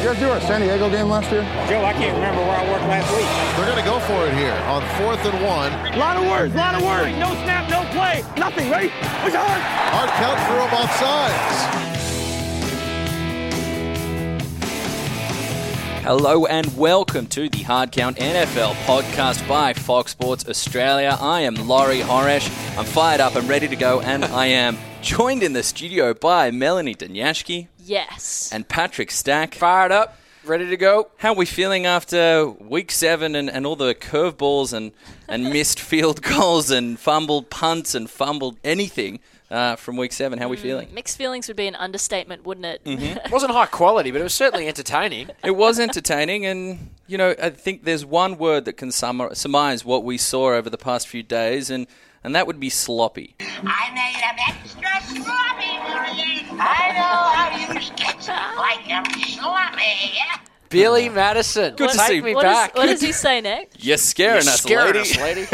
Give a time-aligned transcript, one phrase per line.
[0.00, 1.42] You guys do our San Diego game last year?
[1.68, 3.28] Joe, I can't remember where I worked last week.
[3.54, 5.70] They're going to go for it here on fourth and one.
[5.92, 7.14] A lot of words, a lot of words.
[7.18, 8.90] No snap, no play, nothing, right?
[9.20, 9.60] Push hard.
[9.92, 11.90] Hard count for them off sides.
[16.02, 21.18] Hello and welcome to the Hard Count NFL podcast by Fox Sports Australia.
[21.20, 22.48] I am Laurie Horesh.
[22.78, 26.50] I'm fired up, I'm ready to go, and I am joined in the studio by
[26.50, 28.50] Melanie Dinjaski Yes.
[28.52, 29.54] and Patrick Stack.
[29.54, 31.10] Fired up, ready to go.
[31.18, 34.92] How are we feeling after week seven and, and all the curveballs and,
[35.28, 40.38] and missed field goals and fumbled punts and fumbled anything uh, from week seven?
[40.38, 40.92] How are we feeling?
[40.94, 42.84] Mixed feelings would be an understatement, wouldn't it?
[42.84, 43.18] Mm-hmm.
[43.26, 45.30] It wasn't high quality, but it was certainly entertaining.
[45.44, 49.84] It was entertaining, and you know, I think there's one word that can summar- surmise
[49.84, 51.86] what we saw over the past few days, and
[52.24, 53.34] and that would be sloppy.
[53.40, 56.60] I made 'em extra sloppy, William.
[56.60, 60.18] I know how you kids like 'em sloppy.
[60.68, 62.74] Billy Madison, Good to take see- me What, is, back.
[62.76, 63.82] what does he say next?
[63.84, 65.00] You're scaring You're us, scaring lady.
[65.00, 65.46] us, lady.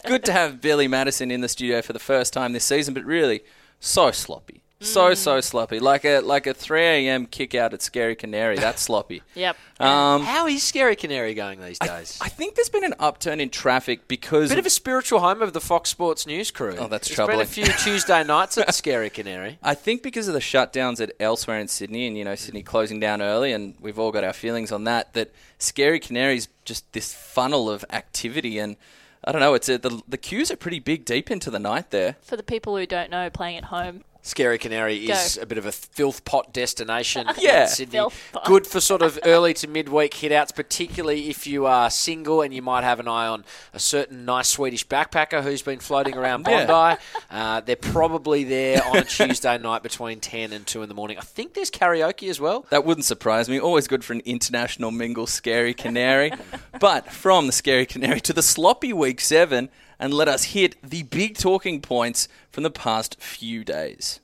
[0.06, 3.04] Good to have Billy Madison in the studio for the first time this season, but
[3.04, 3.42] really,
[3.80, 7.26] so sloppy, so so sloppy, like a like a 3 a.m.
[7.26, 8.56] kick out at Scary Canary.
[8.56, 9.22] That's sloppy.
[9.34, 9.56] Yep.
[9.78, 12.18] Um, How is Scary Canary going these days?
[12.20, 15.52] I think there's been an upturn in traffic because Bit of a spiritual home of
[15.52, 16.76] the Fox Sports News crew.
[16.78, 17.38] Oh, that's There's troubling.
[17.38, 19.58] been a few Tuesday nights at Scary Canary.
[19.62, 23.00] I think because of the shutdowns at elsewhere in Sydney, and you know Sydney closing
[23.00, 25.12] down early, and we've all got our feelings on that.
[25.14, 28.76] That Scary Canary's just this funnel of activity, and
[29.24, 29.54] I don't know.
[29.54, 32.16] It's a, the the queues are pretty big deep into the night there.
[32.22, 34.04] For the people who don't know, playing at home.
[34.22, 35.14] Scary Canary Go.
[35.14, 37.62] is a bit of a filth pot destination Yeah.
[37.62, 37.92] in Sydney.
[37.98, 38.44] Filth pot.
[38.44, 42.60] Good for sort of early to midweek hitouts, particularly if you are single and you
[42.62, 46.66] might have an eye on a certain nice Swedish backpacker who's been floating around Yeah.
[46.66, 47.00] Bondi.
[47.30, 51.16] Uh, they're probably there on a Tuesday night between 10 and 2 in the morning.
[51.18, 52.66] I think there's karaoke as well.
[52.70, 53.58] That wouldn't surprise me.
[53.58, 56.32] Always good for an international mingle, Scary Canary.
[56.78, 59.70] but from the Scary Canary to the sloppy week seven,
[60.00, 64.18] and let us hit the big talking points from the past few days.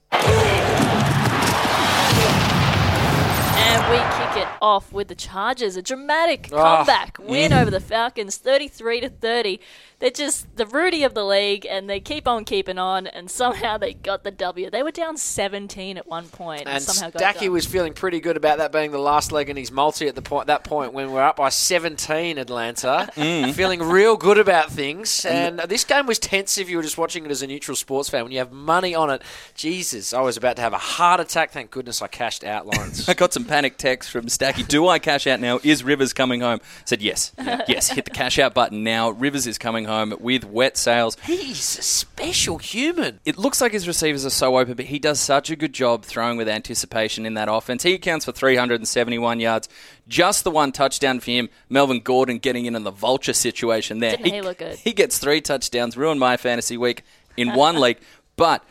[3.59, 5.76] And we kick it off with the Chargers.
[5.76, 6.76] A dramatic Ah.
[6.78, 9.60] comeback win over the Falcons, 33 to 30.
[9.98, 13.78] They're just the Rudy of the league, and they keep on keeping on, and somehow
[13.78, 14.68] they got the W.
[14.68, 17.94] They were down 17 at one point, and, And somehow got it Stacky was feeling
[17.94, 20.64] pretty good about that being the last leg in his multi at the point that
[20.64, 23.52] point when we're up by 17 Atlanta, Mm.
[23.54, 25.24] feeling real good about things.
[25.24, 28.10] And this game was tense if you were just watching it as a neutral sports
[28.10, 28.24] fan.
[28.24, 29.22] When you have money on it,
[29.54, 31.50] Jesus, I was about to have a heart attack.
[31.52, 33.08] Thank goodness I cashed out, Lawrence.
[33.08, 34.66] I got some panic texts from Stacky.
[34.68, 35.58] Do I cash out now?
[35.62, 36.60] Is Rivers coming home?
[36.84, 37.32] said yes.
[37.66, 39.08] Yes, hit the cash out button now.
[39.10, 41.16] Rivers is coming home with wet sails.
[41.24, 43.20] He's a special human.
[43.24, 46.04] It looks like his receivers are so open, but he does such a good job
[46.04, 47.82] throwing with anticipation in that offense.
[47.82, 49.69] He accounts for 371 yards,
[50.08, 51.48] just the one touchdown for him.
[51.69, 54.12] Melvin Gordon getting in in the vulture situation there.
[54.16, 54.76] Didn't he look good?
[54.78, 57.03] He gets three touchdowns, ruined my fantasy week
[57.36, 57.98] in one league.
[58.36, 58.64] But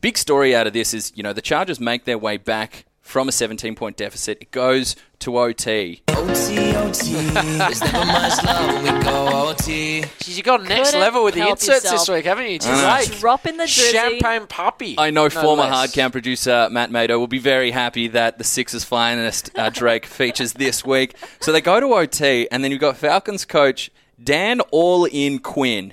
[0.00, 3.28] big story out of this is, you know, the Chargers make their way back from
[3.28, 4.38] a 17 point deficit.
[4.40, 6.02] It goes to OT.
[6.08, 7.12] OT, OT.
[7.12, 10.02] There's never much love when we go OT.
[10.18, 12.06] Jeez, you got next Couldn't level with the help inserts yourself.
[12.06, 12.58] this week, haven't you?
[12.58, 12.96] know.
[12.96, 13.18] Drake.
[13.18, 13.92] Drop in the drizzy.
[13.92, 14.94] Champagne puppy.
[14.98, 15.72] I know no former less.
[15.72, 20.06] hard count producer Matt Mado will be very happy that the Sixers finest uh, Drake
[20.06, 21.14] features this week.
[21.40, 23.90] So they go to OT, and then you've got Falcons coach
[24.22, 25.92] Dan All In Quinn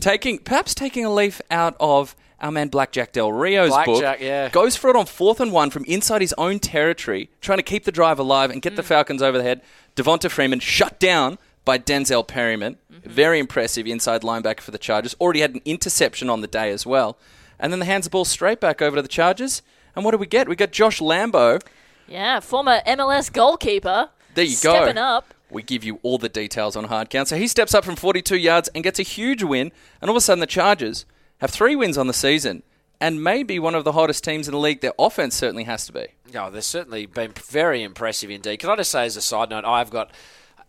[0.00, 4.02] taking perhaps taking a leaf out of our man Blackjack Del Rio's book.
[4.20, 4.48] Yeah.
[4.50, 7.84] Goes for it on fourth and one from inside his own territory, trying to keep
[7.84, 8.76] the drive alive and get Mm.
[8.76, 9.60] the Falcons over the head.
[9.96, 12.76] Devonta Freeman shut down by Denzel Perryman.
[12.92, 13.10] Mm-hmm.
[13.10, 15.14] Very impressive inside linebacker for the Chargers.
[15.20, 17.18] Already had an interception on the day as well.
[17.58, 19.62] And then the hands the ball straight back over to the Chargers.
[19.96, 20.48] And what do we get?
[20.48, 21.60] We got Josh Lambo.
[22.06, 24.10] Yeah, former MLS goalkeeper.
[24.34, 24.74] There you go.
[24.74, 25.34] Stepping up.
[25.50, 27.26] We give you all the details on hard count.
[27.28, 29.72] So he steps up from 42 yards and gets a huge win.
[30.00, 31.04] And all of a sudden, the Chargers
[31.38, 32.62] have three wins on the season
[33.00, 34.80] and maybe one of the hottest teams in the league.
[34.80, 36.06] Their offense certainly has to be.
[36.34, 38.58] Oh, they've certainly been very impressive indeed.
[38.58, 40.10] Can I just say, as a side note, I've got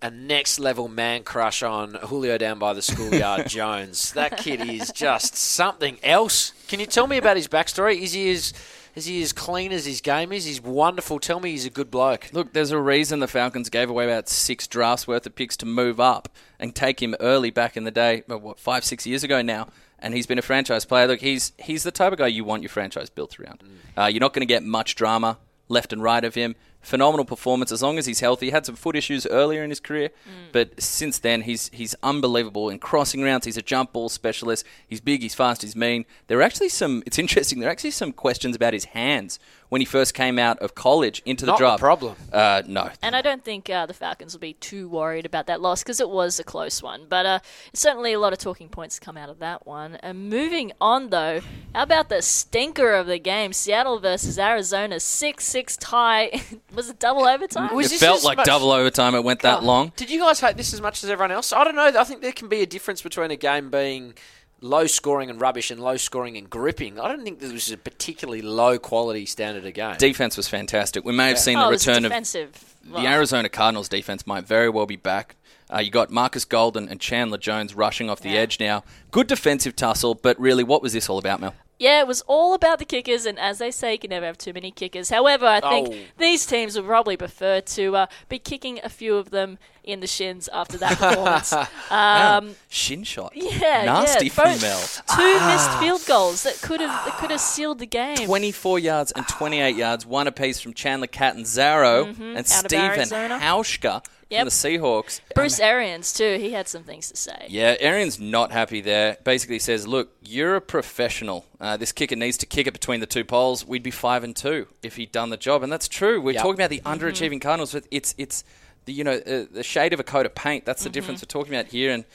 [0.01, 4.13] a next level man crush on Julio down by the schoolyard Jones.
[4.13, 6.54] That kid is just something else.
[6.68, 8.00] Can you tell me about his backstory?
[8.01, 8.54] Is he as
[8.95, 10.45] is he as clean as his game is?
[10.45, 11.19] He's wonderful.
[11.19, 12.30] Tell me he's a good bloke.
[12.33, 15.66] Look, there's a reason the Falcons gave away about six drafts worth of picks to
[15.66, 16.27] move up
[16.60, 19.68] and take him early back in the day, what, five, six years ago now.
[20.01, 21.07] And he's been a franchise player.
[21.07, 23.63] Look, he's he's the type of guy you want your franchise built around.
[23.98, 25.38] Uh, you're not going to get much drama
[25.68, 26.56] left and right of him.
[26.81, 28.48] Phenomenal performance as long as he's healthy.
[28.48, 30.10] He had some foot issues earlier in his career,
[30.52, 33.46] but since then he's he's unbelievable in crossing rounds.
[33.46, 34.66] He's a jump ball specialist.
[34.88, 36.06] He's big, he's fast, he's mean.
[36.28, 37.04] There are actually some.
[37.06, 37.60] It's interesting.
[37.60, 39.40] There are actually some questions about his hands
[39.70, 41.80] when he first came out of college into the Not a draft.
[41.80, 42.16] problem.
[42.34, 42.90] Uh, no.
[43.04, 46.00] And I don't think uh, the Falcons will be too worried about that loss because
[46.00, 47.06] it was a close one.
[47.08, 47.40] But uh,
[47.74, 49.98] certainly a lot of talking points come out of that one.
[49.98, 51.42] And moving on, though,
[51.76, 53.54] how about the stinker of the game?
[53.54, 56.31] Seattle versus Arizona, 6 6 tie.
[56.74, 57.74] was it double overtime?
[57.75, 59.16] Was It this felt like much- double overtime.
[59.16, 59.92] It went that long.
[59.95, 61.51] Did you guys hate this as much as everyone else?
[61.54, 61.86] I don't know.
[62.00, 64.13] I think there can be a difference between a game being
[64.62, 67.00] low scoring and rubbish and low scoring and gripping.
[67.00, 69.95] I don't think this was a particularly low quality standard of game.
[69.98, 71.06] Defense was fantastic.
[71.06, 72.75] We may have seen oh, the it was return of defensive.
[72.83, 75.36] the Arizona Cardinals defense might very well be back.
[75.74, 78.39] Uh, you got Marcus Golden and Chandler Jones rushing off the Yeah.
[78.39, 78.83] edge now.
[79.12, 81.54] Good defensive tussle, but really, what was this all about, Mel?
[81.80, 84.38] Yeah, it was all about the kickers, and as they say, you can never have
[84.38, 85.10] too many kickers.
[85.10, 85.98] However, I think Oh.
[86.18, 90.08] these teams would probably prefer to uh, be kicking a few of them in the
[90.08, 91.54] shins after that performance.
[91.92, 93.31] um, Shin shot.
[93.36, 94.34] yeah, Nasty yeah.
[94.36, 95.18] Both- Mel.
[95.18, 98.18] Two missed field goals that could have that could have sealed the game.
[98.26, 102.38] 24 yards and 28 yards, one apiece from Chandler Catanzaro and Mm-hmm.
[102.38, 103.10] out Stephen.
[103.40, 104.42] Hauschka Yep.
[104.42, 105.22] from the Seahawks.
[105.34, 106.38] Bruce Arians too.
[106.40, 107.48] He had some things to say.
[107.50, 109.18] Yeah, Arian's not happy there.
[109.24, 111.48] Basically says, "Look, you're a professional.
[111.60, 113.66] Uh, this kicker needs to kick it between the two poles.
[113.66, 116.22] We'd be five and two if he'd done the job, and that's true.
[116.22, 116.42] We're Yep.
[116.44, 117.04] talking about the Mm-hmm.
[117.06, 117.74] underachieving Cardinals.
[117.74, 118.44] But it's it's
[118.86, 120.66] the you know uh, the shade of a coat of paint.
[120.66, 120.94] That's the Mm-hmm.
[120.94, 121.92] difference we're talking about here.
[121.92, 122.06] And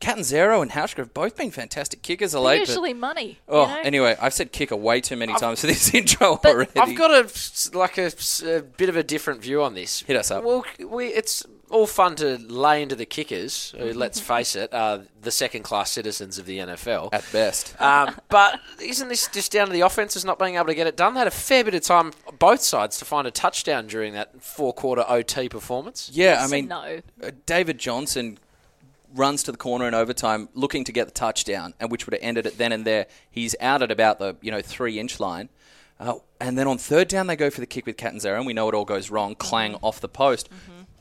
[0.00, 2.60] Catanzaro and Hauschka have both been fantastic kickers of late.
[2.60, 3.38] but- Usually money.
[3.48, 3.80] oh, you know?
[3.84, 6.78] anyway, I've said kicker way too many times for this intro But already.
[6.78, 8.10] I've got a like a,
[8.44, 10.00] a bit of a different view on this.
[10.00, 10.42] Hit us up.
[10.44, 11.44] Well, we it's
[11.74, 13.74] all fun to lay into the kickers.
[13.76, 13.98] Who, Mm-hmm.
[13.98, 17.08] let's face it, are the second-class citizens of the NFL.
[17.12, 17.74] at best.
[17.80, 20.96] Um, but isn't this just down to the offenses not being able to get it
[20.96, 21.14] done?
[21.14, 24.40] They had a fair bit of time, both sides, to find a touchdown during that
[24.42, 26.10] four-quarter OT performance.
[26.12, 27.00] Yeah, I mean, no.
[27.22, 28.38] uh, David Johnson
[29.14, 32.22] runs to the corner in overtime, looking to get the touchdown, and which would have
[32.22, 33.06] ended it then and there.
[33.30, 35.48] He's out at about the you know three inch line,
[36.00, 38.52] uh, and then on third down they go for the kick with Catanzaro, and we
[38.52, 40.48] know it all goes wrong, clang off the post.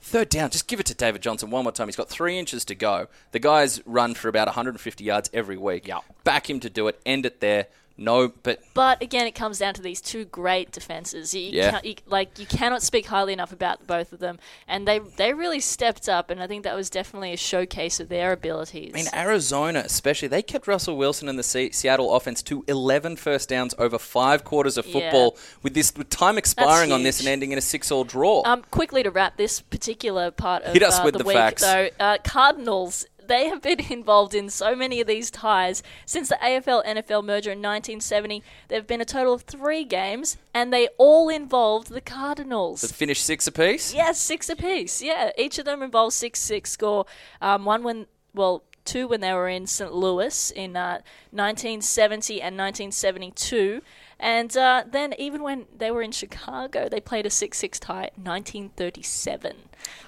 [0.04, 1.88] Third down, just give it to David Johnson one more time.
[1.88, 3.08] He's got three inches to go.
[3.32, 5.88] The guy's run for about 150 yards every week.
[5.88, 6.04] Yep.
[6.26, 7.00] Back him to do it.
[7.06, 7.68] End it there.
[7.96, 11.36] No, but But again, it comes down to these two great defenses.
[11.36, 11.80] You, Yeah.
[11.84, 15.60] you, like you cannot speak highly enough about both of them, and they they really
[15.60, 18.92] stepped up, and I think that was definitely a showcase of their abilities.
[18.94, 23.16] I mean, Arizona, especially, they kept Russell Wilson and the Se- Seattle offense to 11
[23.16, 24.94] first downs over five quarters of Yeah.
[24.94, 28.42] football, with this with time expiring on this and ending in a six-all draw.
[28.46, 31.38] Um, quickly to wrap this particular part of Hit us uh, with the, the week,
[31.38, 31.62] facts.
[31.62, 33.06] though, uh, Cardinals.
[33.28, 37.52] They have been involved in so many of these ties since the AFL NFL merger
[37.52, 38.44] in 1970.
[38.68, 42.82] There have been a total of three games, and they all involved the Cardinals.
[42.82, 43.94] The finished six apiece.
[43.94, 45.02] Yes, six apiece.
[45.02, 47.06] Yeah, each of them involved six six score.
[47.42, 49.94] Um, one when well, two when they were in St.
[49.94, 51.00] Louis in uh,
[51.32, 53.82] 1970 and 1972,
[54.20, 58.10] and uh, then even when they were in Chicago, they played a six six tie.
[58.16, 59.56] in 1937.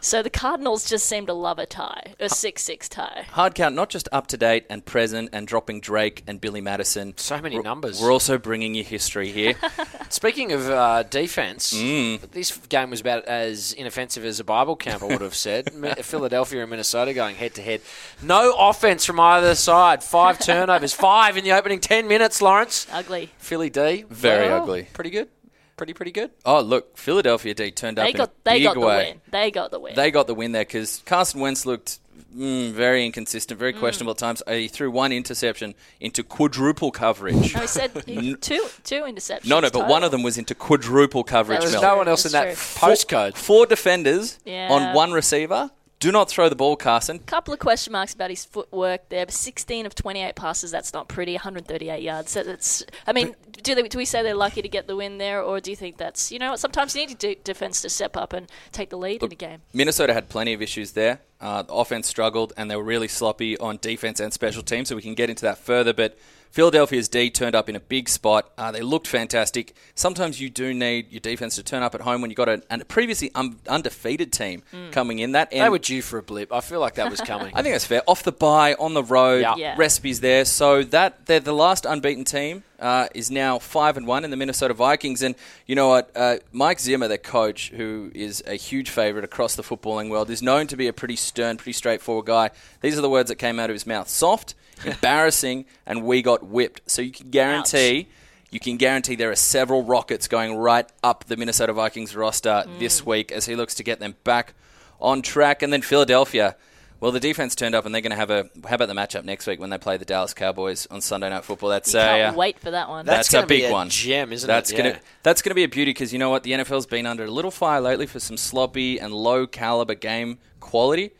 [0.01, 3.25] So the Cardinals just seem to love a tie, a six six tie.
[3.31, 7.13] Hard count, not just up to date and present and dropping Drake and Billy Madison.
[7.18, 8.01] So many We're- numbers.
[8.01, 9.56] We're also bringing you history here.
[10.10, 12.22] Speaking of uh, defense, Mm.
[12.31, 15.72] this game was about as inoffensive as a Bible camp, I would have said.
[16.06, 17.81] Philadelphia and Minnesota going head to head.
[18.21, 20.04] No offense from either side.
[20.04, 22.86] Five turnovers, five in the opening 10 minutes, Lawrence.
[22.92, 23.31] Ugly.
[23.38, 24.06] Philly D.
[24.10, 24.88] Very well, ugly.
[24.94, 25.30] Pretty good.
[25.77, 26.31] Pretty, pretty good.
[26.45, 29.10] oh, look, Philadelphia D turned up They in got they got the way.
[29.12, 29.22] win.
[29.31, 29.95] They got the win.
[29.95, 32.00] They got the win there because Carson Wentz looked
[32.35, 33.59] mm, very inconsistent, Mm.
[33.59, 34.42] very questionable at times.
[34.47, 37.54] Uh, He threw one interception into quadruple coverage.
[37.54, 39.47] no, he said he, two two interceptions.
[39.47, 41.59] No, no, but one of them was into quadruple coverage.
[41.59, 41.81] There was Mel.
[41.81, 43.35] no one else in that That's postcode.
[43.35, 44.69] Four defenders Yeah.
[44.71, 45.71] on one receiver.
[46.06, 47.18] Do not throw the ball, Carson.
[47.18, 49.26] couple of question marks about his footwork there.
[49.28, 51.33] 16 of 28 passes, that's not pretty.
[51.33, 52.35] 138 yards.
[52.35, 52.85] That- That's.
[53.07, 55.59] I mean, do, they, do we say they're lucky to get the win there, or
[55.59, 58.52] do you think that's you know, sometimes you need de- defense to step up and
[58.71, 59.64] take the lead in a game.
[59.74, 61.21] Minnesota had plenty of issues there.
[61.42, 64.90] Uh, the offense struggled, and they were really sloppy on defense and special teams.
[64.90, 65.92] So we can get into that further.
[65.92, 66.19] But
[66.56, 68.50] Philadelphia's D turned up in a big spot.
[68.57, 69.76] Uh, they looked fantastic.
[69.94, 72.64] Sometimes you do need your defense to turn up at home when you've got a,
[72.69, 75.33] a previously un- undefeated team coming in.
[75.33, 76.54] That They were due for a blip.
[76.54, 77.52] I feel like that was coming.
[77.56, 78.04] I think that's fair.
[78.07, 79.56] Off the bye, on the road, Yeah.
[79.57, 79.76] Yeah.
[79.78, 80.45] recipes there.
[80.45, 84.38] So that they're the last unbeaten team uh, is now five and one in the
[84.38, 85.24] Minnesota Vikings.
[85.24, 85.35] And
[85.66, 86.09] you know what?
[86.16, 90.42] Uh, Mike Zimmer, their coach, who is a huge favorite across the footballing world, is
[90.42, 92.52] known to be a pretty stern, pretty straightforward guy.
[92.80, 94.56] These are the words that came out of his mouth: soft,
[94.86, 96.90] embarrassing, and we got whipped.
[96.90, 98.08] So you can guarantee.
[98.52, 103.06] You can guarantee there are several rockets going right up the Minnesota Vikings roster this
[103.06, 104.54] week as he looks to get them back
[105.02, 105.62] on track.
[105.62, 106.56] And then Philadelphia.
[107.02, 108.50] Well, the defense turned up, and they're going to have a.
[108.66, 111.44] How about the matchup next week when they play the Dallas Cowboys on Sunday Night
[111.44, 111.70] Football?
[111.70, 113.06] That's You can't a, uh, wait for that one.
[113.06, 113.90] That's that's, a gonna be big a one.
[113.90, 114.78] gem, isn't that's it?
[114.78, 115.00] Gonna, Yeah.
[115.22, 116.44] That's going to be a beauty because you know what?
[116.44, 120.38] The NFL's been under a little fire lately for some sloppy and low caliber game
[120.62, 121.12] quality.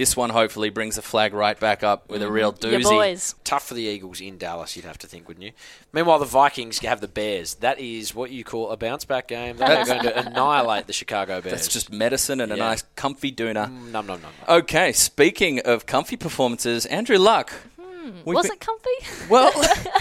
[0.00, 2.32] This one hopefully brings the flag right back up with a mm-hmm.
[2.32, 2.84] real Your doozy.
[2.84, 3.34] boys.
[3.44, 5.52] Tough for the Eagles in Dallas, you'd have to think, wouldn't you?
[5.92, 7.56] Meanwhile, the Vikings have the Bears.
[7.56, 9.58] That is what you call a bounce back game.
[9.58, 11.52] They are going to annihilate the Chicago Bears.
[11.52, 12.64] That's just medicine and a Yeah.
[12.64, 13.70] nice comfy doona.
[13.70, 14.22] num mm, num num.
[14.22, 14.32] num.
[14.48, 17.52] Okay, speaking of comfy performances, Andrew Luck.
[17.78, 19.28] Hmm, We've Was been- it comfy?
[19.28, 19.52] Well,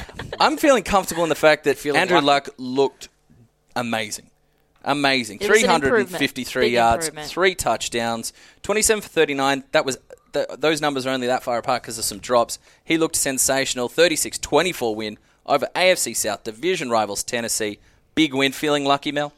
[0.40, 2.26] I'm feeling comfortable in the fact that Feeling Andrew lucky.
[2.26, 3.10] Luck looked
[3.76, 4.30] amazing.
[4.84, 5.40] Amazing.
[5.42, 8.34] It 353 yards, three touchdowns,
[8.64, 9.64] 27 for 39.
[9.72, 9.98] That was
[10.34, 12.60] th- those numbers are only that far apart because of some drops.
[12.84, 13.90] He looked sensational.
[13.90, 17.80] 36-24 win over AFC South division rivals Tennessee.
[18.16, 18.52] Big win.
[18.52, 19.34] Feeling lucky, Mel?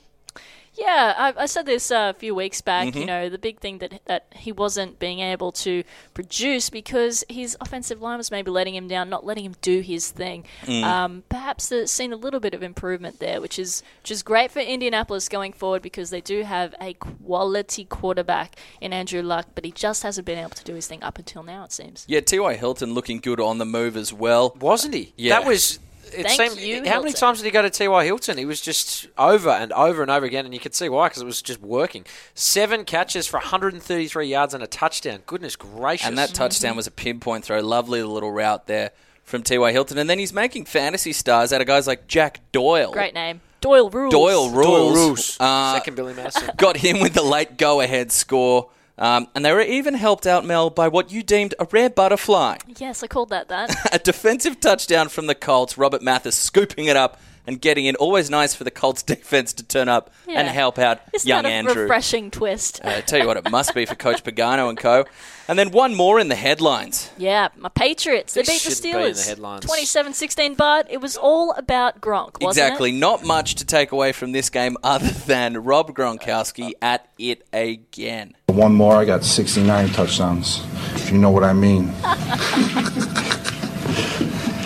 [0.81, 2.87] Yeah, I, I said this uh, a few weeks back.
[2.87, 2.97] Mm-hmm.
[2.97, 5.83] You know, the big thing that that he wasn't being able to
[6.15, 10.09] produce because his offensive line was maybe letting him down, not letting him do his
[10.09, 10.43] thing.
[10.63, 10.83] Mm.
[10.83, 14.49] Um, perhaps there's seen a little bit of improvement there, which is which is great
[14.49, 19.63] for Indianapolis going forward because they do have a quality quarterback in Andrew Luck, but
[19.63, 21.63] he just hasn't been able to do his thing up until now.
[21.65, 22.05] It seems.
[22.07, 22.55] Yeah, T.Y.
[22.55, 24.55] Hilton looking good on the move as well.
[24.59, 25.13] Wasn't he?
[25.15, 25.39] Yeah.
[25.39, 25.77] That was.
[26.13, 28.05] It Thank seemed, you, how many times did he go to T.Y.
[28.05, 28.37] Hilton?
[28.37, 31.21] He was just over and over and over again, and you could see why because
[31.21, 32.05] it was just working.
[32.33, 35.21] Seven catches for 133 yards and a touchdown.
[35.25, 36.07] Goodness gracious!
[36.07, 37.61] And that touchdown was a pinpoint throw.
[37.61, 38.91] Lovely little route there
[39.23, 39.71] from T.Y.
[39.71, 39.97] Hilton.
[39.97, 42.91] And then he's making fantasy stars out of guys like Jack Doyle.
[42.91, 44.11] Great name, Doyle Rules.
[44.11, 44.65] Doyle rules.
[44.65, 45.37] Doyle Roos.
[45.39, 46.49] Uh, Second Billy Madison.
[46.57, 48.69] got him with the late go-ahead score.
[49.01, 52.57] Um, and they were even helped out, Mel, by what you deemed a rare butterfly.
[52.77, 53.75] Yes, I called that that.
[53.91, 55.75] a defensive touchdown from the Colts.
[55.75, 57.95] Robert Mathis scooping it up and getting in.
[57.95, 61.49] Always nice for the Colts defense to turn up and help out Isn't young that
[61.49, 61.81] a Andrew.
[61.83, 62.81] refreshing twist?
[62.83, 65.05] Uh, I tell you what, it must be for Coach Pagano and co.
[65.47, 67.11] And then one more in the headlines.
[67.17, 68.35] Yeah, my Patriots.
[68.35, 69.27] They This beat the shouldn't be in the Steelers.
[69.27, 69.65] headlines.
[69.65, 72.91] 27-16, but it was all about Gronk, wasn't exactly.
[72.91, 72.99] it?
[72.99, 78.33] Not much to take away from this game other than Rob Gronkowski at it again.
[78.47, 80.63] One more, I got 69 touchdowns,
[80.95, 81.91] if you know what I mean.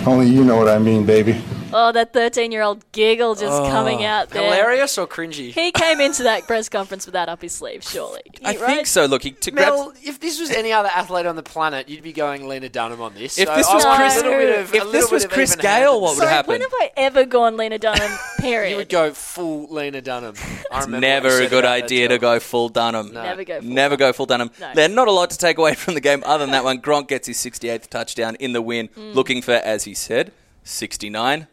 [0.07, 1.41] Only you know what I mean, baby.
[1.77, 4.41] Oh, that 13-year-old giggle just coming out there.
[4.43, 5.51] Hilarious or cringy?
[5.51, 8.21] He came into that press conference with that up his sleeve, surely.
[8.45, 8.59] I right?
[8.59, 9.05] think so.
[9.07, 12.01] Look, he, to grab, Mel, if this was any other athlete on the planet, you'd
[12.01, 13.37] be going Lena Dunham on this.
[13.37, 16.01] If So this was want a Chris- of- if this was Chris Gayle, handedness.
[16.01, 16.49] what would Sorry, happen?
[16.51, 18.71] when have I ever gone Lena Dunham, period?
[18.71, 20.35] You would go full Lena Dunham.
[20.71, 23.11] I remember Never a good idea to go full Dunham.
[23.13, 24.49] Never go full Never go full Dunham.
[24.61, 24.71] No.
[24.73, 26.79] There's not a lot to take away from the game other than that one.
[26.81, 29.13] Gronk gets his 68th touchdown in the win, Mm.
[29.13, 30.31] looking for, as he said,
[30.63, 31.47] 69.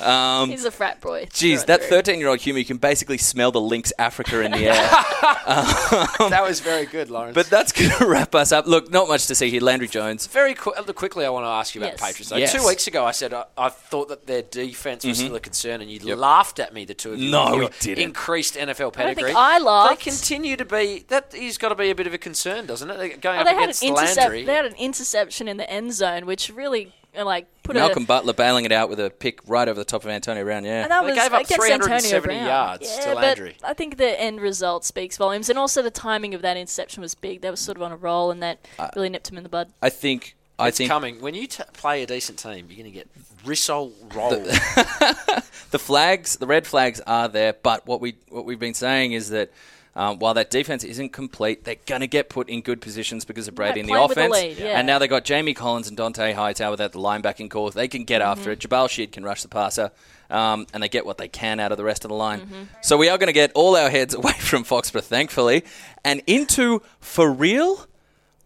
[0.00, 1.26] Um, He's a frat boy.
[1.32, 4.66] Geez, that 13 year old humour, you can basically smell the Lynx Africa in the
[4.68, 4.90] air.
[6.30, 7.34] That was very good, Lawrence.
[7.34, 8.66] but that's going to wrap us up.
[8.66, 9.60] Look, not much to see here.
[9.60, 10.26] Landry Jones.
[10.28, 12.00] Very qu- uh, quickly, I want to ask you about Yes.
[12.00, 12.28] the Patriots.
[12.30, 12.36] Though.
[12.36, 12.52] Yes.
[12.52, 15.80] Two weeks ago, I said I, I thought that their defense was still a concern,
[15.80, 16.84] and you laughed at me.
[16.84, 18.04] The two of you, No, with we your didn't.
[18.04, 19.24] Increased NFL I don't pedigree.
[19.24, 19.98] think I laughed.
[20.04, 21.04] They continue to be.
[21.08, 22.96] That is got to be a bit of a concern, doesn't it?
[22.96, 24.16] They're going Oh, up they had an against intercept.
[24.18, 24.44] Landry.
[24.44, 28.06] They had an interception in the end zone, which really uh, like put Malcolm a.
[28.06, 30.82] Butler bailing it out with a pick right over the top of Antonio Brown, yeah.
[30.82, 32.46] And that They was gave up against 370 Brown.
[32.46, 33.56] yards yeah, to Landry.
[33.60, 37.00] But I think the end result speaks volumes, and also the timing of that interception
[37.00, 37.40] was big.
[37.40, 39.72] They were sort of on a roll, and that really nipped him in the bud.
[39.82, 40.36] I think.
[40.58, 41.22] I it's think coming.
[41.22, 43.08] When you t- play a decent team, you're going to get
[43.44, 44.44] Rissol rolled.
[45.70, 49.30] the flags, the red flags are there, but what we what we've been saying is
[49.30, 49.50] that
[50.00, 53.48] um, while that defense isn't complete, they're going to get put in good positions because
[53.48, 54.58] of Brady Right, in the playing with the offense.
[54.58, 54.78] lead, yeah.
[54.78, 57.70] And now they've got Jamie Collins and Dante Hightower at the linebacking core.
[57.70, 58.60] They can get after it.
[58.60, 59.90] Jabaal Sheard can rush the passer,
[60.30, 62.68] um, and they get what they can out of the rest of the line.
[62.80, 65.64] So we are going to get all our heads away from Foxborough, thankfully,
[66.02, 67.86] and into for real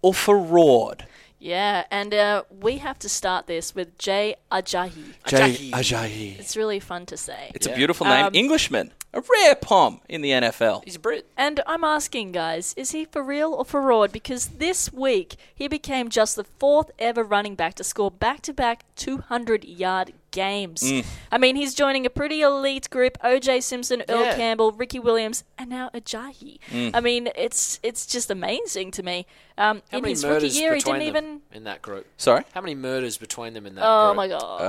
[0.02, 1.06] or for fraud.
[1.38, 4.90] Yeah, and uh, we have to start this with Jay Ajayi.
[5.26, 6.40] Jay Ajayi.
[6.40, 7.52] It's really fun to say.
[7.54, 8.26] It's a beautiful name.
[8.26, 8.92] Um, Englishman.
[9.14, 10.82] A rare pom in the NFL.
[10.84, 11.24] He's a Brit.
[11.36, 14.10] And I'm asking, guys, is he for real or for fraud?
[14.10, 18.52] Because this week he became just the fourth ever running back to score back to
[18.52, 20.82] back 200 yard games.
[20.82, 21.06] Mm.
[21.32, 24.36] I mean, he's joining a pretty elite group: OJ Simpson, Earl Yeah.
[24.36, 26.58] Campbell, Ricky Williams, and now Ajayi.
[26.70, 26.90] Mm.
[26.92, 29.26] I mean, it's it's just amazing to me.
[29.56, 31.40] Um, How in many his rookie year, he didn't them even.
[31.52, 32.06] in that group?
[32.16, 32.42] Sorry?
[32.52, 34.16] How many murders between them in that Oh group?
[34.16, 34.60] my god,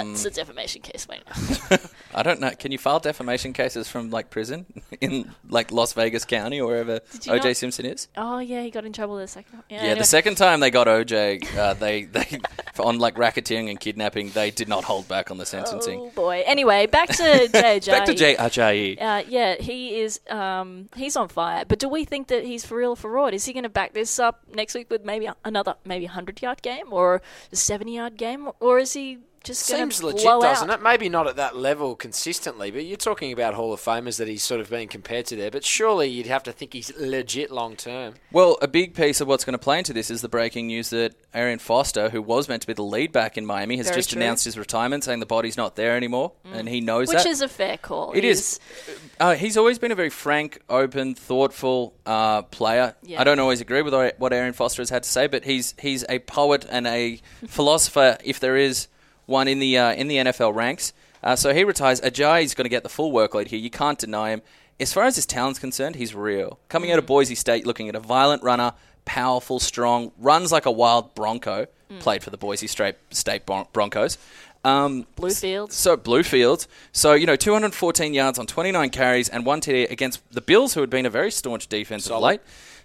[0.00, 1.22] Um, that's a defamation case, mate.
[2.14, 2.50] I don't know.
[2.58, 4.64] Can you file defamation cases from like prison
[5.02, 8.08] in like Las Vegas County or wherever OJ not- Simpson is?
[8.16, 9.62] oh yeah, he got in trouble the second.
[9.68, 9.98] Yeah, Yeah, anyway.
[9.98, 12.38] the second time they got OJ, uh, they they
[12.78, 16.00] on like racketeering and kidnapping, they did not hold back on the sentencing.
[16.00, 16.42] Oh boy.
[16.46, 19.00] Anyway, back to Jay Back to Jay Ajayi.
[19.00, 20.20] Uh, yeah, he is.
[20.28, 21.64] Um, he's on fire.
[21.66, 23.34] But do we think that he's for real or for fraud?
[23.34, 26.62] Is he going to back this up next week with maybe another, maybe hundred yard
[26.62, 27.22] game or
[27.52, 30.80] a seventy yard game, or is he just Seems legit, blow doesn't out?
[30.80, 30.82] it?
[30.82, 34.42] Maybe not at that level consistently, but you're talking about Hall of Famers that he's
[34.42, 35.50] sort of being compared to there.
[35.50, 38.14] But surely you'd have to think he's legit long term.
[38.32, 40.90] Well, a big piece of what's going to play into this is the breaking news
[40.90, 43.96] that Arian Foster, who was meant to be the lead back in Miami, has Very
[43.96, 44.20] just true.
[44.20, 47.26] announced his retirement, saying the body's not there anymore, and he knows Which that.
[47.26, 48.12] is a fair call.
[48.12, 48.60] It is.
[49.18, 52.94] Uh, he's always been a very frank, open, thoughtful uh, player.
[53.02, 53.20] Yeah.
[53.20, 56.04] I don't always agree with what Arian Foster has had to say, but he's he's
[56.10, 58.88] a poet and a philosopher, if there is
[59.30, 60.92] one in the uh, in the NFL ranks.
[61.22, 62.00] Uh, so he retires.
[62.00, 63.58] Ajay is going to get the full workload here.
[63.58, 64.42] You can't deny him.
[64.78, 66.58] As far as his talent's concerned, he's real.
[66.68, 68.72] Coming out of Boise State, looking at a violent runner,
[69.04, 71.66] powerful, strong, runs like a wild bronco.
[71.98, 74.16] Played for the Boise State State Bron- Broncos.
[74.64, 75.74] Um, Bluefields.
[75.74, 76.68] so Bluefields.
[76.92, 80.80] So you know, 214 yards on 29 carries and one TD against the Bills, who
[80.82, 82.40] had been a very staunch defense of late.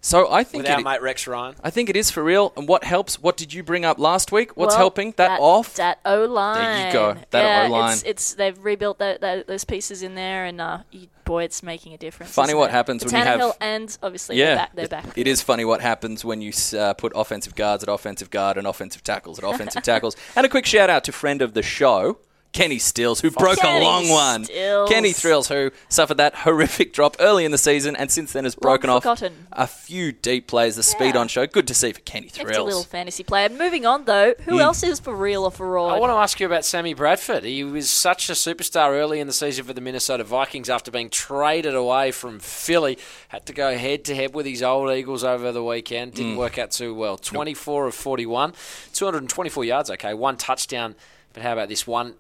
[0.06, 1.56] So I think Without it, mate Rex Ryan.
[1.64, 2.54] I think it is for real.
[2.56, 3.20] And what helps?
[3.20, 4.56] What did you bring up last week?
[4.56, 5.74] What's Well, helping that, off?
[5.78, 6.64] That O line.
[6.64, 7.16] There you go.
[7.32, 7.94] That yeah, O-line.
[7.94, 11.64] It's, it's they've rebuilt tho- tho- those pieces in there, and uh, you, boy, it's
[11.64, 12.32] making a difference.
[12.32, 12.74] Funny what it?
[12.74, 14.76] happens For when you have- and obviously yeah, they're back.
[14.76, 15.18] They're back.
[15.18, 18.68] It is funny what happens when you uh, put offensive guards at offensive guard and
[18.68, 20.16] offensive tackles at offensive tackles.
[20.36, 22.20] And a quick shout out to friend of the show.
[22.56, 24.46] Kenny Stills, who broke a long one.
[24.46, 24.90] Stills.
[24.90, 28.56] Kenny Thrills, who suffered that horrific drop early in the season and since then has
[28.56, 29.48] broken off forgotten.
[29.52, 30.78] a few deep plays.
[30.78, 31.22] The speed Yeah.
[31.22, 31.46] on show.
[31.48, 32.50] Good to see for Kenny Thrills.
[32.50, 33.50] It's a little fantasy player.
[33.50, 34.62] Moving on though, who Hmm.
[34.62, 35.90] else is for real or for all?
[35.90, 37.44] I want to ask you about Sammy Bradford.
[37.44, 41.10] He was such a superstar early in the season for the Minnesota Vikings after being
[41.10, 42.98] traded away from Philly.
[43.28, 46.14] Had to go head to head with his old Eagles over the weekend.
[46.14, 47.18] Didn't work out too well.
[47.18, 48.54] 24 of 41,
[48.94, 50.96] 224 yards, okay, one touchdown.
[51.34, 52.14] But how about this one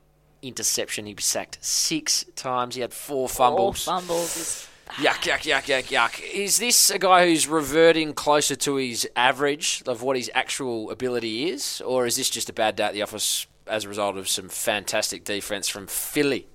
[0.48, 1.06] interception?
[1.06, 2.75] He was sacked six times.
[2.75, 3.84] He had four All fumbles.
[3.86, 4.38] fumbles.
[4.38, 6.22] is- Yuck, yuck, yuck, yuck, yuck.
[6.32, 11.50] Is this a guy who's reverting closer to his average of what his actual ability
[11.50, 11.82] is?
[11.82, 14.48] Or is this just a bad day at the office as a result of some
[14.48, 16.46] fantastic defense from Philly?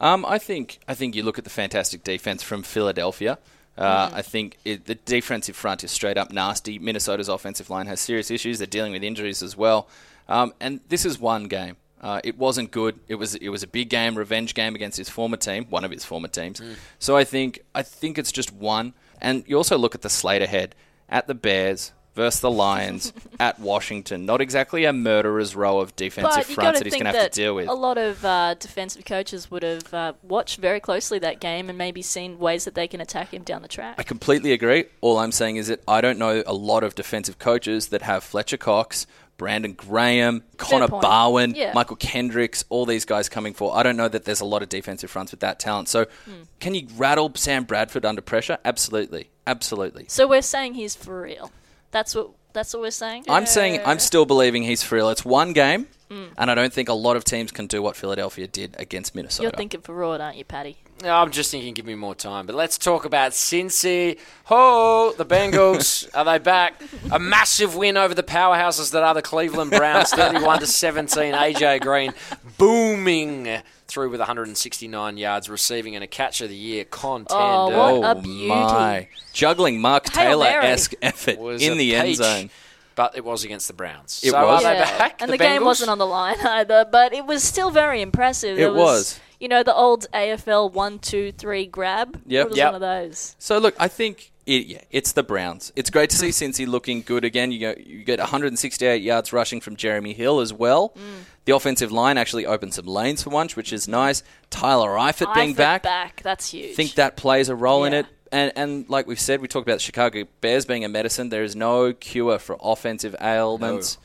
[0.00, 3.38] Um, I think I think you look at the fantastic defense from Philadelphia.
[3.76, 6.80] Uh, I think it, the defensive front is straight up nasty.
[6.80, 8.58] Minnesota's offensive line has serious issues.
[8.58, 9.88] They're dealing with injuries as well.
[10.28, 11.76] Um, and this is one game.
[12.00, 12.98] Uh, it wasn't good.
[13.08, 15.90] It was it was a big game, revenge game against his former team, one of
[15.90, 16.60] his former teams.
[16.98, 18.94] So I think I think it's just one.
[19.20, 20.74] And you also look at the slate ahead
[21.08, 24.26] at the Bears versus the Lions at Washington.
[24.26, 27.54] Not exactly a murderer's row of defensive fronts that he's going to have to deal
[27.54, 27.68] with.
[27.68, 31.78] a lot of uh, defensive coaches would have uh, watched very closely that game and
[31.78, 33.94] maybe seen ways that they can attack him down the track.
[33.98, 34.84] I completely agree.
[35.00, 38.24] All I'm saying is that I don't know a lot of defensive coaches that have
[38.24, 39.06] Fletcher Cox,
[39.38, 40.88] Brandon Graham, Connor.
[40.88, 41.72] Barwin, Yeah.
[41.72, 43.74] Mychal Kendricks, all these guys coming for.
[43.74, 45.88] I don't know that there's a lot of defensive fronts with that talent.
[45.88, 46.32] So, Hmm.
[46.60, 48.58] can you rattle Sam Bradford under pressure?
[48.64, 50.04] Absolutely, absolutely.
[50.08, 51.50] So we're saying he's for real.
[51.92, 53.24] That's what that's what we're saying.
[53.28, 55.08] I'm saying I'm still believing he's for real.
[55.10, 56.26] It's one game, Hmm.
[56.38, 59.42] and I don't think a lot of teams can do what Philadelphia did against Minnesota.
[59.42, 60.78] You're thinking for fraud, aren't you, Paddy?
[61.02, 62.46] No, I'm just thinking, give me more time.
[62.46, 64.18] But let's talk about Cincy.
[64.44, 66.08] Ho, the Bengals.
[66.14, 66.82] are they back?
[67.12, 71.34] A massive win over the powerhouses that are the Cleveland Browns, 31 to 17.
[71.34, 72.14] AJ Green
[72.56, 77.34] booming through with 169 yards, receiving and a catch of the year contender.
[77.34, 78.48] Oh, what a oh beauty.
[78.48, 79.08] my!
[79.32, 82.50] Juggling Mark Taylor esque effort was in a the end zone.
[82.98, 84.20] But it was against the Browns.
[84.24, 84.64] It so was.
[84.64, 85.22] are they back?
[85.22, 85.66] And the the, game Bengals?
[85.66, 88.58] wasn't on the line either, but it was still very impressive.
[88.58, 89.20] It There was.
[89.38, 92.20] You know, the old AFL one, two, three grab.
[92.26, 92.46] Yep.
[92.46, 92.66] It was Yep.
[92.66, 93.36] one of those.
[93.38, 95.72] So look, I think it, yeah, it's the Browns.
[95.76, 97.52] It's great to see Cincy looking good again.
[97.52, 100.88] You go, you get 168 yards rushing from Jeremy Hill as well.
[100.96, 101.24] Mm.
[101.44, 104.24] The offensive line actually opened some lanes for once, which is nice.
[104.50, 106.74] Tyler Eifert being back, back, that's huge.
[106.74, 108.06] think that plays a role in it.
[108.32, 111.28] And and like we've said, we talked about the Chicago Bears being a medicine.
[111.28, 113.98] There is no cure for offensive ailments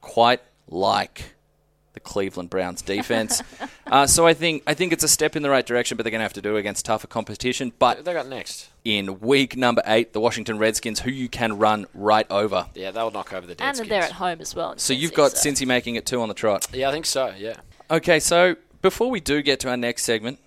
[0.00, 1.34] quite like
[1.94, 3.42] the Cleveland Browns defense.
[3.86, 6.10] uh, so I think I think it's a step in the right direction, but they're
[6.10, 7.72] going to have to do it against tougher competition.
[7.78, 8.68] But They got next.
[8.84, 12.66] in week number eight, the Washington Redskins, who you can run right over.
[12.74, 13.64] Yeah, they'll knock over the dead.
[13.66, 13.88] and Deadskins.
[13.88, 14.72] they're at home as well.
[14.72, 16.66] in So you've got so- Cincy making it two on the trot.
[16.72, 17.56] Yeah, I think so, yeah.
[17.90, 20.38] Okay, so before we do get to our next segment,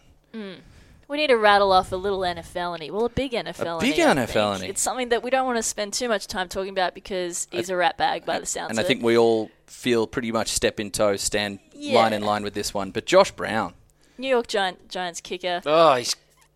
[1.09, 4.59] We need to rattle off a little NFL Well, a big NFL big I NFL
[4.59, 4.69] think.
[4.69, 7.69] It's something that we don't want to spend too much time talking about because he's
[7.69, 9.05] a rat bag by the sounds and I think it.
[9.05, 11.95] we all feel pretty much step in toe, stand Yeah.
[11.99, 12.91] line in line with this one.
[12.91, 13.73] But Josh Brown,
[14.19, 15.61] New York Giant, Giants kicker.
[15.65, 16.15] Oh, he's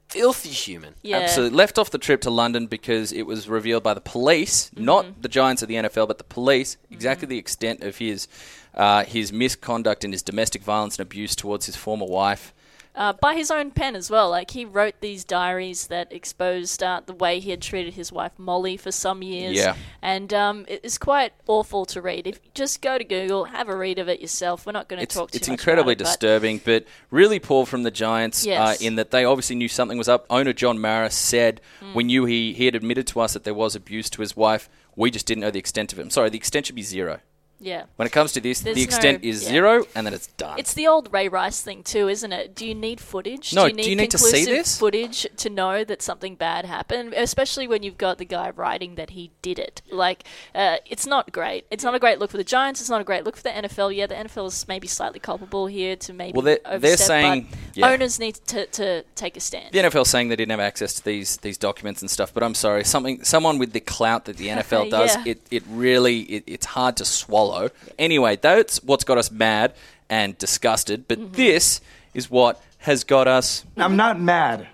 [0.09, 0.93] filthy human.
[1.01, 1.17] Yeah.
[1.17, 4.85] absolutely left off the trip to London because it was revealed by the police, Mm-hmm.
[4.85, 8.27] not the Giants of the NFL, but the police, exactly the extent of his
[8.75, 12.53] uh, his misconduct and his domestic violence and abuse towards his former wife.
[12.95, 14.29] Uh, by his own pen as well.
[14.29, 18.31] Like he wrote these diaries that exposed uh, the way he had treated his wife
[18.37, 19.55] Molly for some years.
[19.57, 19.75] Yeah.
[20.01, 22.27] and um, it is quite awful to read.
[22.27, 24.65] If just go to Google, have a read of it yourself.
[24.65, 27.83] We're not going to It's, talk too it's incredibly it, disturbing, but really poor from
[27.83, 28.81] the Giants Yes.
[28.81, 30.25] uh, in that they obviously knew something was up.
[30.29, 31.93] Owner John Maris said Hmm.
[31.95, 34.69] we knew he, he had admitted to us that there was abuse to his wife.
[34.95, 36.03] We just didn't know the extent of it.
[36.03, 37.19] I'm sorry, the extent should be zero.
[37.59, 37.83] Yeah.
[37.95, 39.49] When it comes to this, There's the no- extent is yeah.
[39.49, 40.59] zero, and then it's done.
[40.59, 42.55] It's the old Ray Rice thing too, isn't it?
[42.55, 43.53] Do you need footage?
[43.53, 44.77] No, do you need, do you need to see conclusive this?
[44.77, 47.13] footage to know that something bad happened?
[47.13, 49.81] Especially when you've got the guy writing that he did it.
[49.91, 51.65] Like, uh, it's not great.
[51.71, 52.81] It's not a great look for the Giants.
[52.81, 53.95] It's not a great look for the NFL.
[53.95, 57.47] Yeah, the NFL is maybe slightly culpable here to maybe Well, they're- they're overstep, saying-
[57.49, 57.89] but yeah.
[57.91, 59.71] owners need to, to take a stand.
[59.71, 62.55] the NFL saying they didn't have access to these these documents and stuff, but I'm
[62.55, 65.23] sorry, something someone with the clout that the NFL does, Yeah.
[65.33, 67.52] it, it really it, it's hard to swallow.
[67.99, 69.73] Anyway, that's what's got us mad
[70.09, 71.07] and disgusted.
[71.07, 71.33] But Mm-hmm.
[71.33, 71.81] this
[72.13, 74.67] is what has got us I'm not mad.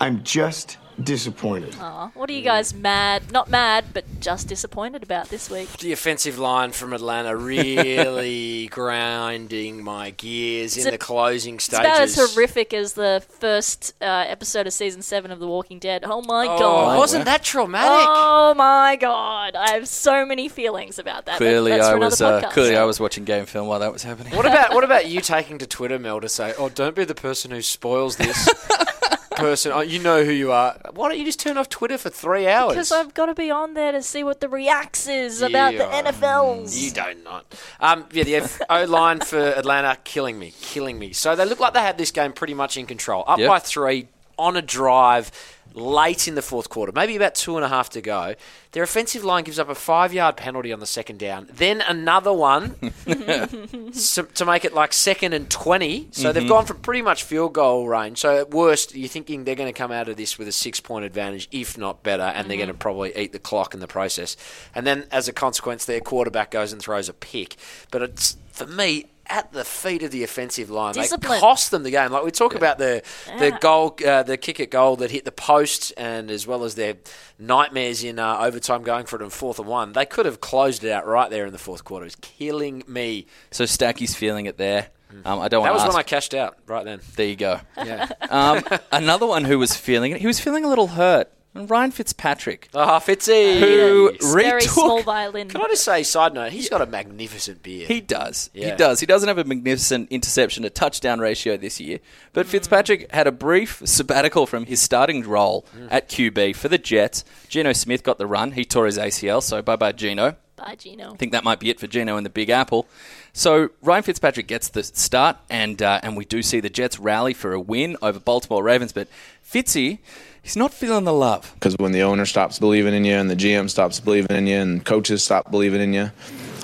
[0.00, 1.74] I'm just disappointed.
[1.80, 3.30] Aw, what are you guys mad?
[3.30, 5.68] Not mad, but just disappointed about this week.
[5.78, 11.80] The offensive line from Atlanta really grinding my gears in a- the closing It's stages.
[11.86, 16.02] about as horrific as the first uh, episode of season seven of The Walking Dead.
[16.04, 16.98] Oh my Oh, god!
[16.98, 18.06] wasn't that traumatic?
[18.08, 19.54] Oh my god!
[19.56, 21.36] I have so many feelings about that.
[21.36, 22.50] clearly That's I for was uh, podcast.
[22.52, 24.34] clearly I was watching game film while that was happening.
[24.36, 27.14] What about what about you taking to Twitter, Mel, to say, "Oh, don't be the
[27.14, 28.48] person who spoils this
[29.36, 29.72] person.
[29.72, 30.78] Oh, you know who you are.
[30.92, 33.50] Why don't you just turn off Twitter for three hours?" Because I've got to be
[33.50, 36.02] on there to see what the reacts is about the Yeah.
[36.10, 36.76] NFLs.
[36.80, 37.46] You don't not.
[37.80, 41.12] Um, yeah, the O line for Atlanta killing me, killing me.
[41.12, 43.48] So they look like they had this game pretty much in control, up Yep.
[43.48, 45.30] by three on a drive
[45.76, 48.34] late in the fourth quarter, maybe about two and a half to go.
[48.72, 52.74] Their offensive line gives up a five-yard penalty on the second down, then another one
[53.92, 56.08] so, to make it like second and twenty.
[56.12, 56.48] So they've mm-hmm.
[56.48, 58.18] gone from pretty much field goal range.
[58.18, 61.04] So at worst, you're thinking they're going to come out of this with a six-point
[61.04, 62.66] advantage, if not better, and they're mm-hmm.
[62.66, 64.36] going to probably eat the clock in the process.
[64.74, 67.56] And then as a consequence, their quarterback goes and throws a pick.
[67.90, 69.06] But it's for me.
[69.28, 71.32] At the feet of the offensive line, Discipline.
[71.32, 72.12] they cost them the game.
[72.12, 73.02] Like we talk about the
[73.38, 73.58] the Yeah.
[73.58, 76.94] goal, uh, the kick at goal that hit the post, and as well as their
[77.38, 79.92] nightmares in uh, overtime going for it in fourth and one.
[79.92, 82.06] They could have closed it out right there in the fourth quarter.
[82.06, 83.26] It's killing me.
[83.50, 84.88] So Stacky's feeling it there.
[85.24, 85.88] Um, I don't That was ask.
[85.92, 87.00] when I cashed out right then.
[87.16, 87.60] There you go.
[87.76, 88.08] Yeah.
[88.30, 88.62] Um,
[88.92, 90.20] another one who was feeling it.
[90.20, 91.30] He was feeling a little hurt.
[91.66, 93.58] Ryan Fitzpatrick, Ah, Fitzy.
[93.60, 95.48] who It's very retook small violin.
[95.48, 97.88] Can I just say, side note, he's got a magnificent beard.
[97.88, 98.50] He does.
[98.52, 98.76] He Yeah.
[98.76, 99.00] does.
[99.00, 102.00] He doesn't have a magnificent interception to touchdown ratio this year.
[102.32, 107.24] But Fitzpatrick had a brief sabbatical from his starting role at QB for the Jets.
[107.48, 108.52] Geno Smith got the run.
[108.52, 110.36] He tore his ACL, so bye bye, Geno.
[110.56, 111.12] Bye, Geno.
[111.12, 112.86] I think that might be it for Geno and the Big Apple.
[113.34, 117.34] So Ryan Fitzpatrick gets the start, and uh, and we do see the Jets rally
[117.34, 118.92] for a win over Baltimore Ravens.
[118.92, 119.08] But
[119.46, 119.98] Fitzy,
[120.46, 121.50] he's not feeling the love.
[121.54, 124.58] Because when the owner stops believing in you and the GM stops believing in you
[124.58, 126.10] and coaches stop believing in you,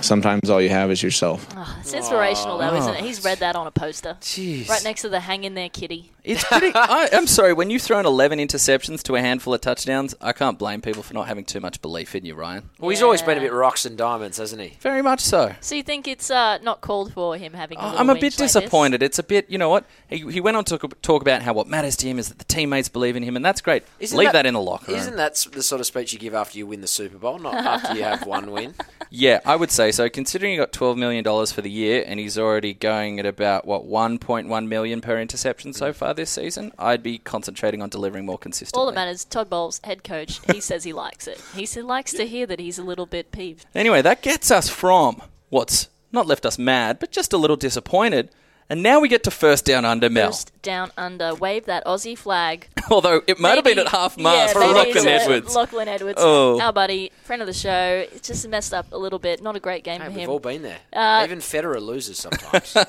[0.02, 1.46] sometimes all you have is yourself.
[1.80, 3.00] It's inspirational, though, isn't it?
[3.00, 4.16] He's read that on a poster.
[4.20, 4.68] Jeez.
[4.68, 6.12] Right next to the hang in there kitty.
[6.24, 6.70] It's pretty.
[6.74, 7.52] I, I'm sorry.
[7.52, 11.14] When you've thrown 11 interceptions to a handful of touchdowns, I can't blame people for
[11.14, 12.70] not having too much belief in you, Ryan.
[12.78, 14.76] well, he's always been a bit rocks and diamonds, hasn't he?
[14.80, 15.54] Very much so.
[15.60, 18.20] So you think it's uh, not called for him having a little I'm a whinge
[18.20, 19.02] bit like disappointed.
[19.02, 19.84] It's a bit, you know what?
[20.08, 22.44] He, he went on to talk about how what matters to him is that the
[22.44, 23.82] teammates believe in him, and that's great.
[23.98, 25.00] Isn't Leave that, in the locker room.
[25.00, 27.54] Isn't that the sort of speech you give after you win the Super Bowl, not
[27.54, 28.74] after you have one win?
[29.14, 30.08] Yeah, I would say so.
[30.08, 33.86] Considering he got $12 million for the year, and he's already going at about, what,
[33.86, 38.80] 1.1 million per interception so far this season, I'd be concentrating on delivering more consistently.
[38.80, 41.40] All that matters, Todd Bowles, head coach, he says he likes it.
[41.54, 43.66] He said, likes to hear that he's a little bit peeved.
[43.74, 48.30] Anyway, that gets us from what's not left us mad, but just a little disappointed.
[48.72, 50.28] And now we get to first down under Mel.
[50.30, 52.68] First down under, wave that Aussie flag.
[52.90, 55.54] Although it might have been at half yeah, mast for Lachlan uh, Edwards.
[55.54, 56.58] Lachlan Edwards, Oh.
[56.58, 58.06] our buddy, friend of the show.
[58.10, 59.42] It's just messed up a little bit.
[59.42, 60.30] Not a great game Hey, for we've him.
[60.30, 60.78] all been there.
[60.90, 62.74] Uh, Even Federer loses sometimes.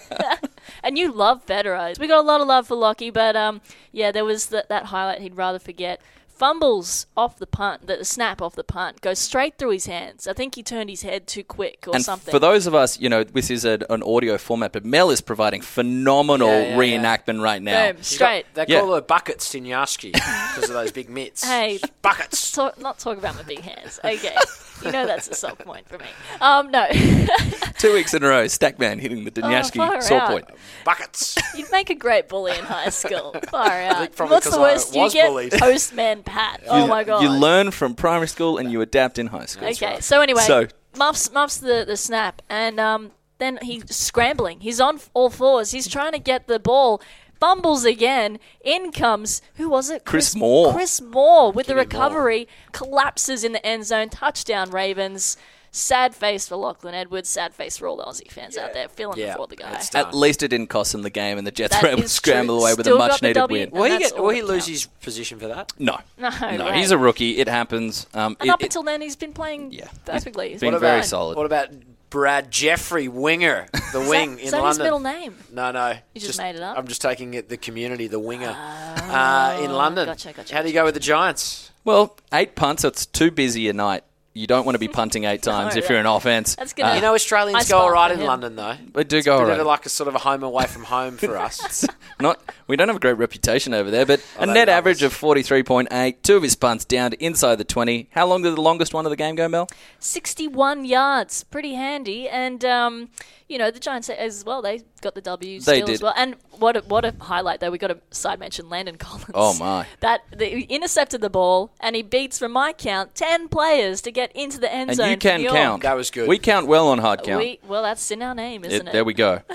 [0.82, 2.00] And you love Federer.
[2.00, 3.60] We got a lot of love for Lockie, but um,
[3.92, 6.00] yeah, there was that that highlight he'd rather forget.
[6.44, 10.28] Fumbles off the punt, the snap off the punt, goes straight through his hands.
[10.28, 12.34] I think he turned his head too quick or and something.
[12.34, 15.22] for those of us, you know, this is a, an audio format, but Mel is
[15.22, 16.98] providing phenomenal Yeah, yeah, yeah.
[17.00, 17.94] reenactment right now.
[17.94, 18.46] Boom, straight.
[18.56, 18.82] They Yeah.
[18.82, 21.46] call her buckets Tinyaski because of those big mitts.
[21.46, 22.52] Hey, buckets.
[22.52, 24.02] talk, not talk about my big hands.
[24.04, 24.36] Okay,
[24.84, 26.06] you know that's a soft point for me.
[26.42, 26.88] Um, no,
[27.78, 30.30] Two weeks in a row, Stackman hitting the Oh, far Dinjaski saw out.
[30.32, 30.46] point.
[30.86, 31.38] Buckets.
[31.56, 33.36] you'd make a great bully in high school.
[33.50, 34.18] Far out.
[34.20, 34.96] What's the worst?
[34.96, 35.52] You get bullied.
[35.60, 36.62] postman Pat.
[36.68, 37.24] Oh my god.
[37.24, 39.68] You learn from primary school and you adapt in high school.
[39.68, 40.68] Okay, so anyway, So-
[40.98, 44.60] muffs muffs the, the snap, and um, then he's scrambling.
[44.62, 45.72] He's on all fours.
[45.72, 47.02] He's trying to get the ball.
[47.44, 48.40] Fumbles again.
[48.64, 50.06] In comes who was it?
[50.06, 50.72] Chris Moore.
[50.72, 54.08] Chris Moore with the recovery collapses in the end zone.
[54.08, 55.36] Touchdown Ravens.
[55.70, 57.28] Sad face for Lachlan Edwards.
[57.28, 59.78] Sad face for all the Aussie fans out there feeling Yeah, for the guy.
[59.96, 62.08] At least it didn't cost him the game, and the Jets That were able to
[62.08, 62.62] scramble true.
[62.64, 63.62] away with Still a much-needed W.
[63.62, 63.72] win.
[63.72, 64.68] Will he, get, will he lose counts.
[64.68, 65.74] his position for that?
[65.80, 66.78] No, No, no, way.
[66.78, 67.40] he's a rookie.
[67.40, 68.06] It happens.
[68.14, 69.88] Um, And it- up it- until then, he's been playing Yeah.
[70.06, 70.52] perfectly.
[70.52, 71.08] He's been been very fine.
[71.10, 71.36] solid.
[71.38, 71.70] What about
[72.14, 74.70] Brad Jeffrey Winger, the Is wing that, in is that London?
[74.70, 75.36] his middle name?
[75.52, 75.96] No, no.
[76.14, 76.78] You just made it up?
[76.78, 80.06] I'm just taking it the community, the winger uh, in London.
[80.06, 81.72] gotcha, gotcha, How do you go with the Giants?
[81.84, 82.84] well, eight punts.
[82.84, 84.04] It's too busy a night.
[84.36, 86.56] You don't want to be punting eight times if you're an offense.
[86.56, 88.26] That's gonna- You know, Australians go all right in him.
[88.26, 88.76] London, though.
[88.94, 90.66] They do It's go a all bit of like a sort of a home away
[90.66, 91.86] from home for us.
[92.20, 95.08] Not we don't have a great reputation over there, but a net average us.
[95.08, 96.24] of forty three point eight.
[96.24, 98.08] Two of his punts down to inside the twenty.
[98.12, 99.68] How long did the longest one of the game go, Mel?
[100.00, 102.30] 61 yards, pretty handy.
[102.30, 103.10] And um,
[103.50, 104.62] you know the Giants as well.
[104.62, 106.04] They got the W They still as did.
[106.04, 106.14] well.
[106.16, 107.72] And what a, what a highlight though.
[107.72, 109.32] We got a side mention Landon Collins.
[109.34, 109.86] Oh, my.
[110.00, 114.32] That they intercepted the ball and he beats from my count ten players to get
[114.36, 115.10] into the end And zone.
[115.10, 115.56] you for can New York.
[115.56, 115.84] count.
[115.84, 116.28] That was good.
[116.28, 117.40] We count well on hard count.
[117.44, 118.92] We, well, that's in our name, isn't it?
[118.92, 119.42] There we go.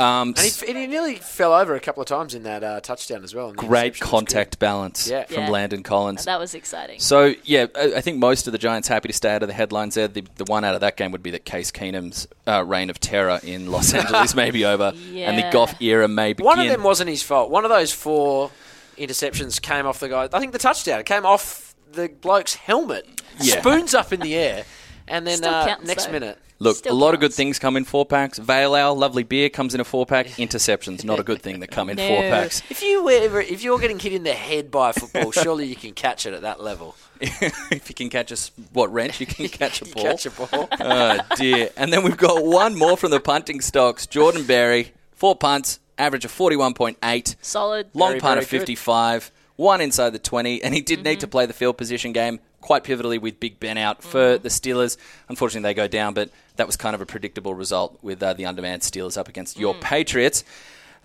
[0.00, 2.80] Um, And he, and he nearly fell over a couple of times in that uh,
[2.80, 3.48] touchdown as well.
[3.48, 5.24] and great contact balance Yeah.
[5.24, 5.50] from Yeah.
[5.50, 6.24] Landon Collins.
[6.24, 7.00] That was exciting.
[7.00, 9.54] So yeah, I I think most of the Giants happy to stay out of the
[9.54, 9.94] headlines.
[9.96, 12.88] There, the, the one out of that game would be that Case Keenum's uh, reign
[12.90, 15.04] of terror in Los Angeles may be over, and
[15.38, 15.50] the Yeah.
[15.52, 16.46] Goff era may begin.
[16.46, 17.50] One of them wasn't his fault.
[17.50, 18.50] One of those four
[18.98, 20.28] interceptions came off the guy.
[20.32, 23.06] I think the touchdown came off the bloke's helmet,
[23.40, 23.60] Yeah.
[23.60, 24.64] spoons up in the air,
[25.10, 26.12] and then Still uh, counts, next though.
[26.12, 26.38] minute.
[26.62, 27.36] Look, Still a lot of good counts.
[27.36, 28.38] things come in four packs.
[28.38, 30.26] Vale Ale, lovely beer, comes in a four pack.
[30.36, 32.30] Interceptions, not a good thing that come in four No.
[32.30, 32.62] packs.
[32.70, 35.66] If you were ever, if you're getting hit in the head by a football, surely
[35.66, 36.96] you can catch it at that level.
[37.20, 40.02] if you can catch a s- what wrench, you can catch a You ball.
[40.04, 40.68] catch a ball.
[40.80, 41.70] oh dear!
[41.76, 44.06] And then we've got one more from the punting stocks.
[44.06, 47.36] Jordan Berry, four punts, average of forty-one point eight.
[47.42, 47.88] Solid.
[47.94, 48.58] Long Very, punt very of good.
[48.60, 52.40] 55, one inside the 20, and he did need to play the field position game
[52.60, 54.96] quite pivotally with Big Ben out for the Steelers.
[55.28, 58.44] Unfortunately, they go down, but that was kind of a predictable result with uh, the
[58.46, 60.44] undermanned Steelers up against your Patriots.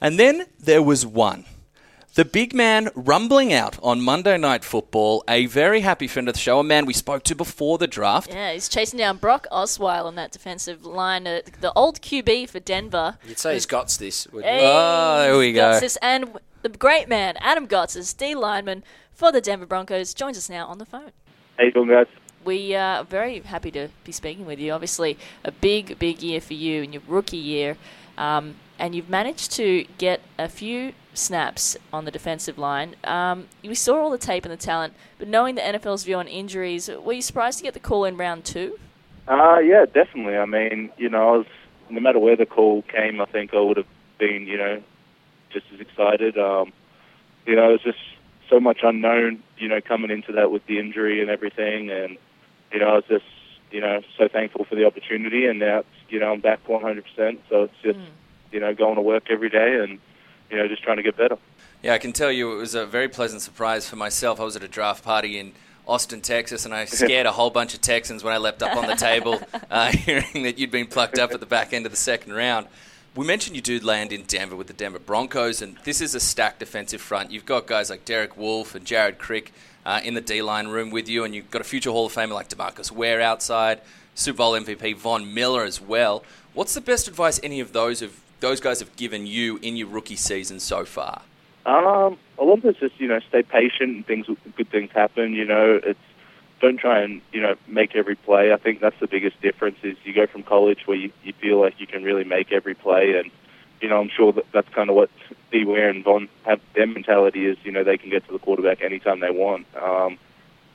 [0.01, 1.45] And then there was one.
[2.15, 6.39] The big man rumbling out on Monday Night Football, a very happy friend of the
[6.39, 8.29] show, a man we spoke to before the draft.
[8.31, 11.27] Yeah, he's chasing down Brock Osweiler on that defensive line.
[11.27, 13.17] Uh, the old QB for Denver.
[13.27, 14.27] You'd say he's got this.
[14.27, 14.59] wouldn't you?
[14.59, 15.77] Hey, Oh, there we he's go.
[15.81, 15.97] this.
[16.01, 20.67] And the great man, Adam Gotsis, D lineman for the Denver Broncos, joins us now
[20.67, 21.11] on the phone.
[21.57, 22.07] How you doing, guys?
[22.43, 24.71] We are very happy to be speaking with you.
[24.73, 27.77] Obviously, a big, big year for you in your rookie year.
[28.17, 32.95] Um, and you've managed to get a few snaps on the defensive line.
[33.05, 36.27] Um, we saw all the tape and the talent, but knowing the NFL's view on
[36.27, 38.77] injuries, were you surprised to get the call in round two?
[39.27, 40.37] Uh, yeah, definitely.
[40.37, 41.47] I mean, you know, I was
[41.89, 43.87] no matter where the call came, I think I would have
[44.17, 44.83] been, you know,
[45.51, 46.37] just as excited.
[46.37, 46.73] Um,
[47.45, 47.99] you know, it was just
[48.49, 52.17] so much unknown, you know, coming into that with the injury and everything, and
[52.71, 53.25] you know, I was just,
[53.71, 57.03] you know, so thankful for the opportunity, and now, it's, you know, I'm back 100%.
[57.49, 57.99] So it's just,
[58.51, 59.99] you know, going to work every day and,
[60.49, 61.37] you know, just trying to get better.
[61.81, 64.39] Yeah, I can tell you it was a very pleasant surprise for myself.
[64.39, 65.53] I was at a draft party in
[65.87, 68.87] Austin, Texas, and I scared a whole bunch of Texans when I leapt up on
[68.87, 71.97] the table, uh, hearing that you'd been plucked up at the back end of the
[71.97, 72.67] second round.
[73.15, 76.19] We mentioned you do land in Denver with the Denver Broncos, and this is a
[76.19, 77.31] stacked defensive front.
[77.31, 79.53] You've got guys like Derek Wolfe and Jared Crick
[79.85, 82.13] uh, in the D line room with you, and you've got a future Hall of
[82.13, 83.79] Famer like DeMarcus Ware outside,
[84.15, 86.25] Super Bowl MVP Von Miller as well.
[86.53, 89.87] What's the best advice any of those have, those guys have given you in your
[89.87, 91.21] rookie season so far?
[91.65, 95.31] Um, a lot of it's just you know stay patient and things good things happen.
[95.31, 95.99] You know, it's
[96.65, 98.51] don't try and you know make every play.
[98.51, 101.61] I think that's the biggest difference is you go from college where you, you feel
[101.61, 103.29] like you can really make every play, and
[103.81, 105.09] you know I'm sure that that's kind of what
[105.51, 105.63] D.
[105.63, 106.59] Ware and Von have.
[106.73, 109.67] Their mentality is you know they can get to the quarterback anytime they want.
[109.75, 110.17] Um,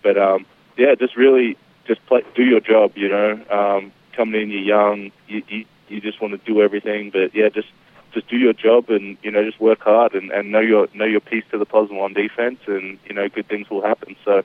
[0.02, 2.92] but um, yeah, just really just play, do your job.
[2.94, 7.10] You know, um, coming in, you're young, you, you you just want to do everything.
[7.10, 7.68] But yeah, just
[8.12, 11.04] just do your job and you know just work hard and, and know your know
[11.04, 14.14] your piece to the puzzle on defense, and you know good things will happen.
[14.24, 14.44] So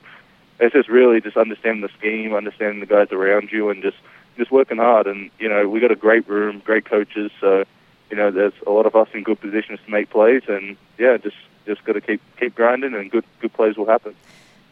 [0.58, 3.96] it's just really just understanding the scheme, understanding the guys around you, and just
[4.36, 5.06] just working hard.
[5.06, 7.64] And you know we got a great room, great coaches, so
[8.10, 11.16] you know there's a lot of us in good positions to make plays, and yeah,
[11.16, 14.14] just just got to keep keep grinding, and good good plays will happen.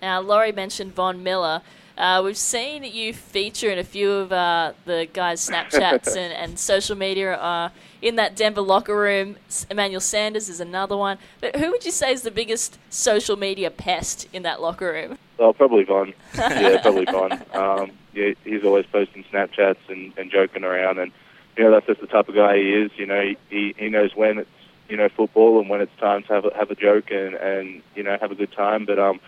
[0.01, 1.63] Now, Laurie mentioned Von Miller.
[1.97, 6.59] Uh, we've seen you feature in a few of uh, the guys' Snapchats and, and
[6.59, 7.69] social media uh,
[8.03, 9.37] in that Denver locker room.
[9.71, 11.19] Emmanuel Sanders is another one.
[11.41, 15.19] But who would you say is the biggest social media pest in that locker room?
[15.39, 16.15] Oh, probably Von.
[16.35, 17.33] yeah, probably Von.
[17.55, 21.13] Um, yeah, he's always posting Snapchats and, and joking around, and
[21.57, 22.91] you know that's just the type of guy he is.
[22.97, 24.51] You know, he he, knows when it's
[24.89, 27.83] you know football and when it's time to have a, have a joke and and
[27.97, 28.85] you know have a good time.
[28.85, 29.21] But um,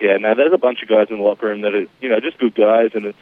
[0.00, 2.20] yeah, no, there's a bunch of guys in the locker room that are you know
[2.20, 3.18] just good guys, and it's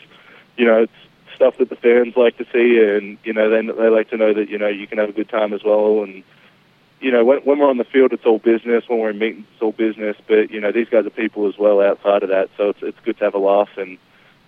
[0.57, 0.93] you know it's
[1.35, 4.33] stuff that the fans like to see, and you know they they like to know
[4.35, 6.23] that you know you can have a good time as well, and
[7.01, 8.85] you know, when, when we're on the field, it's all business.
[8.89, 10.17] When we're in meetings, it's all business.
[10.27, 12.99] But you know, these guys are people as well outside of that, so it's it's
[13.05, 13.99] good to have a laugh and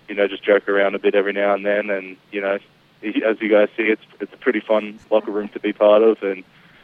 [0.09, 1.91] you know just joke around a bit every now and then.
[1.91, 2.59] And you know,
[3.03, 6.23] as you guys see, it's it's a pretty fun locker room to be part of,
[6.23, 6.43] and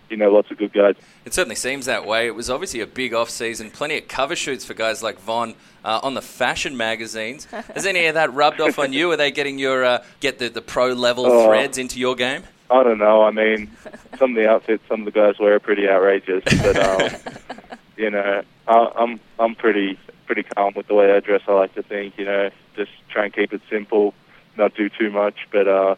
[0.08, 0.94] you know, lots of good guys.
[1.24, 2.28] It certainly seems that way.
[2.28, 5.56] It was obviously a big off season, plenty of cover shoots for guys like Von
[5.84, 7.44] uh, on the fashion magazines.
[7.74, 9.10] Has any of that rubbed off on you?
[9.10, 11.46] Are they getting your uh, get the, the pro level Oh.
[11.48, 12.44] threads into your game?
[12.70, 13.22] I don't know.
[13.22, 13.70] I mean,
[14.18, 17.10] some of the outfits some of the guys wear are pretty outrageous, but um,
[17.96, 21.42] you know, I, I'm I'm pretty pretty calm with the way I dress.
[21.48, 24.14] I like to think, you know, just try and keep it simple,
[24.56, 25.36] not do too much.
[25.50, 25.94] But uh,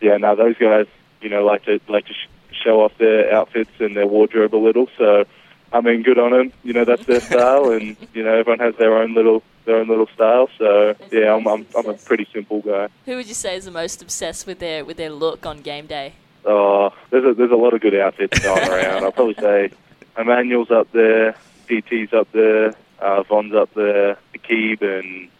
[0.00, 0.86] yeah, no, those guys,
[1.20, 2.28] you know, like to like to sh-
[2.64, 4.88] show off their outfits and their wardrobe a little.
[4.98, 5.24] So,
[5.72, 6.52] I mean, good on them.
[6.62, 9.88] You know, that's their style, and you know, everyone has their own little their own
[9.88, 10.48] little style.
[10.58, 12.88] So yeah, I'm I'm, I'm a pretty simple guy.
[13.06, 15.86] Who would you say is the most obsessed with their with their look on game
[15.86, 16.14] day?
[16.44, 19.04] Oh, there's a there's a lot of good outfits going around.
[19.04, 19.70] I'll probably say
[20.18, 21.36] Emmanuel's up there,
[21.68, 25.30] DT's up there, uh, Von's up there, Aqib and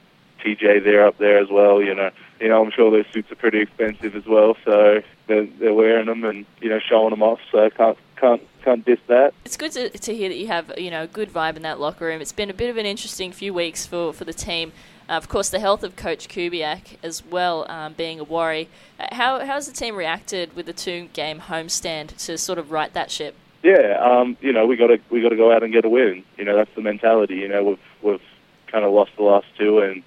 [0.40, 1.83] TJ they're up there as well.
[1.83, 5.47] You know, you know I'm sure those suits are pretty expensive as well, so they're,
[5.47, 7.40] they're wearing them and you know showing them off.
[7.51, 9.35] So can't can't can't diss that.
[9.44, 11.81] It's good to, to hear that you have you know a good vibe in that
[11.81, 12.20] locker room.
[12.20, 14.73] It's been a bit of an interesting few weeks for, for the team.
[15.09, 18.68] Uh, of course, the health of Coach Kubiak as well um, being a worry.
[18.99, 22.92] Uh, how how's the team reacted with the two game homestand to sort of right
[22.94, 23.35] that ship?
[23.62, 25.88] Yeah, um, you know we got to we got to go out and get a
[25.88, 26.25] win.
[26.38, 27.37] You know that's the mentality.
[27.37, 28.23] You know we've we've
[28.68, 30.03] kind of lost the last two, and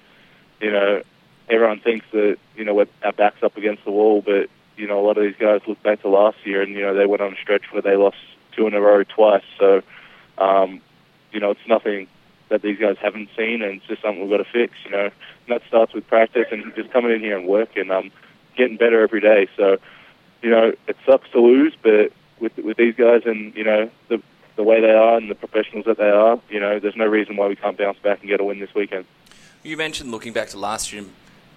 [0.60, 1.02] you know
[1.48, 4.98] everyone thinks that you know we're, our backs up against the wall, but you know
[4.98, 7.22] a lot of these guys look back to last year, and you know they went
[7.22, 8.16] on a stretch where they lost
[8.54, 9.44] two in a row twice.
[9.58, 9.82] So
[10.38, 10.80] um,
[11.32, 12.06] you know it's nothing
[12.48, 14.74] that these guys haven't seen, and it's just something we've got to fix.
[14.84, 15.12] You know, and
[15.48, 18.10] that starts with practice and just coming in here and working, um,
[18.56, 19.48] getting better every day.
[19.56, 19.78] So
[20.42, 24.22] you know it sucks to lose, but with with these guys and you know the
[24.56, 27.36] the way they are and the professionals that they are, you know, there's no reason
[27.36, 29.04] why we can't bounce back and get a win this weekend.
[29.64, 31.04] You mentioned looking back to last year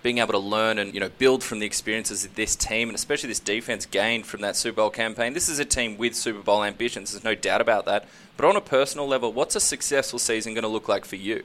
[0.07, 2.95] being able to learn and you know build from the experiences that this team and
[2.95, 5.33] especially this defense gained from that Super Bowl campaign.
[5.33, 7.11] This is a team with Super Bowl ambitions.
[7.11, 8.05] There's no doubt about that.
[8.37, 11.43] But on a personal level, what's a successful season going to look like for you?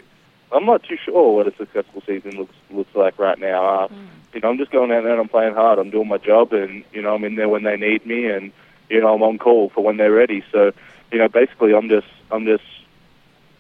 [0.53, 3.67] I'm not too sure what a successful season looks looks like right now.
[3.67, 3.89] Uh,
[4.33, 5.81] You know, I'm just going out there and I'm playing hard.
[5.81, 8.53] I'm doing my job, and you know, I'm in there when they need me, and
[8.89, 10.45] you know, I'm on call for when they're ready.
[10.53, 10.71] So,
[11.11, 12.63] you know, basically, I'm just I'm just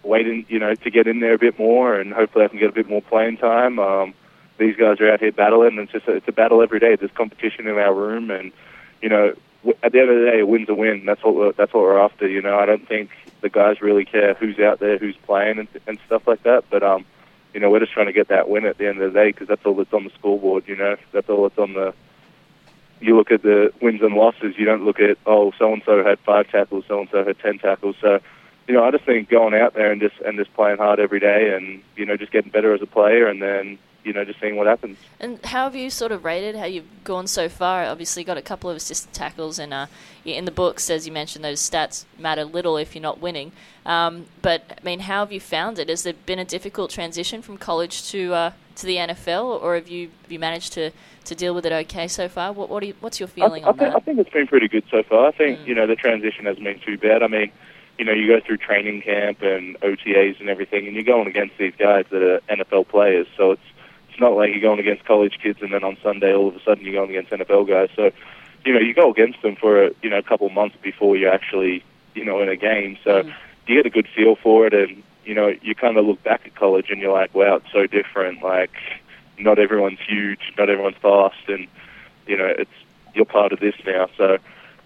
[0.04, 2.70] waiting, you know, to get in there a bit more, and hopefully, I can get
[2.70, 3.80] a bit more playing time.
[3.80, 4.14] Um,
[4.62, 6.96] these guys are out here battling, and it's just a, it's a battle every day.
[6.96, 8.52] There's competition in our room, and
[9.02, 11.04] you know, w- at the end of the day, a win's a win.
[11.04, 12.28] That's what we're, that's what we're after.
[12.28, 15.68] You know, I don't think the guys really care who's out there, who's playing, and,
[15.86, 16.64] and stuff like that.
[16.70, 17.04] But um,
[17.52, 19.30] you know, we're just trying to get that win at the end of the day
[19.30, 20.64] because that's all that's on the scoreboard.
[20.66, 21.94] You know, that's all that's on the.
[23.00, 24.54] You look at the wins and losses.
[24.56, 27.38] You don't look at oh, so and so had five tackles, so and so had
[27.40, 27.96] ten tackles.
[28.00, 28.20] So,
[28.68, 31.18] you know, I just think going out there and just and just playing hard every
[31.18, 34.40] day, and you know, just getting better as a player, and then you know, just
[34.40, 34.98] seeing what happens.
[35.20, 37.84] And how have you sort of rated how you've gone so far?
[37.84, 39.86] Obviously, got a couple of assistant tackles, and uh,
[40.24, 43.52] in the books, as you mentioned, those stats matter little if you're not winning.
[43.84, 45.88] Um, but I mean, how have you found it?
[45.88, 49.88] Has there been a difficult transition from college to uh, to the NFL, or have
[49.88, 50.90] you have you managed to,
[51.24, 52.52] to deal with it okay so far?
[52.52, 53.96] What what you, what's your feeling I, on I, think, that?
[53.96, 55.28] I think it's been pretty good so far.
[55.28, 57.22] I think you know the transition hasn't been too bad.
[57.22, 57.50] I mean,
[57.98, 61.58] you know, you go through training camp and OTAs and everything, and you're going against
[61.58, 63.26] these guys that are NFL players.
[63.36, 63.62] So it's
[64.12, 66.62] it's not like you're going against college kids, and then on Sunday all of a
[66.62, 67.88] sudden you're going against NFL guys.
[67.96, 68.10] So
[68.64, 71.82] you know, you go against them for you know a couple months before you're actually
[72.14, 72.98] you know in a game.
[73.02, 73.22] So
[73.66, 76.42] you get a good feel for it, and you know, you kind of look back
[76.46, 78.42] at college and you're like, wow, it's so different.
[78.42, 78.72] Like,
[79.38, 81.68] not everyone's huge, not everyone's fast, and
[82.26, 82.70] you know, it's
[83.14, 84.08] you're part of this now.
[84.16, 84.38] So,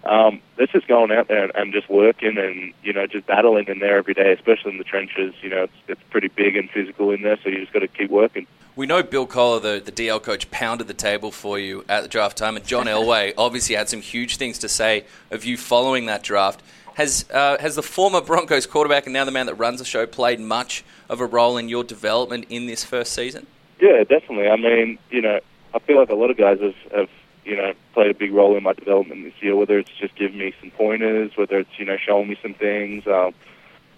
[0.03, 3.67] um, it's just going out there and, and just working and you know just battling
[3.67, 5.33] in there every day, especially in the trenches.
[5.41, 7.87] You know, it's, it's pretty big and physical in there, so you just got to
[7.87, 8.47] keep working.
[8.77, 12.07] We know Bill Kollar, the, the DL coach, pounded the table for you at the
[12.07, 16.05] draft time, and John Elway obviously had some huge things to say of you following
[16.05, 16.61] that draft.
[16.93, 20.05] Has uh, has the former Broncos quarterback and now the man that runs the show
[20.05, 23.47] played much of a role in your development in this first season?
[23.81, 24.47] Yeah, definitely.
[24.47, 25.39] I mean, you know,
[25.73, 27.09] I feel like a lot of guys have, have
[27.45, 30.37] you know, played a big role in my development this year, whether it's just giving
[30.37, 33.07] me some pointers, whether it's, you know, showing me some things.
[33.07, 33.33] Um,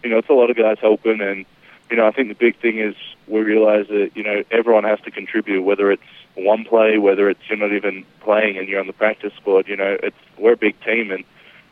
[0.04, 1.20] you know, it's a lot of guys helping.
[1.20, 1.46] And,
[1.90, 2.96] you know, I think the big thing is
[3.28, 6.04] we realize that, you know, everyone has to contribute, whether it's
[6.36, 9.68] one play, whether it's you're not even playing and you're on the practice squad.
[9.68, 11.12] You know, it's we're a big team.
[11.12, 11.24] And,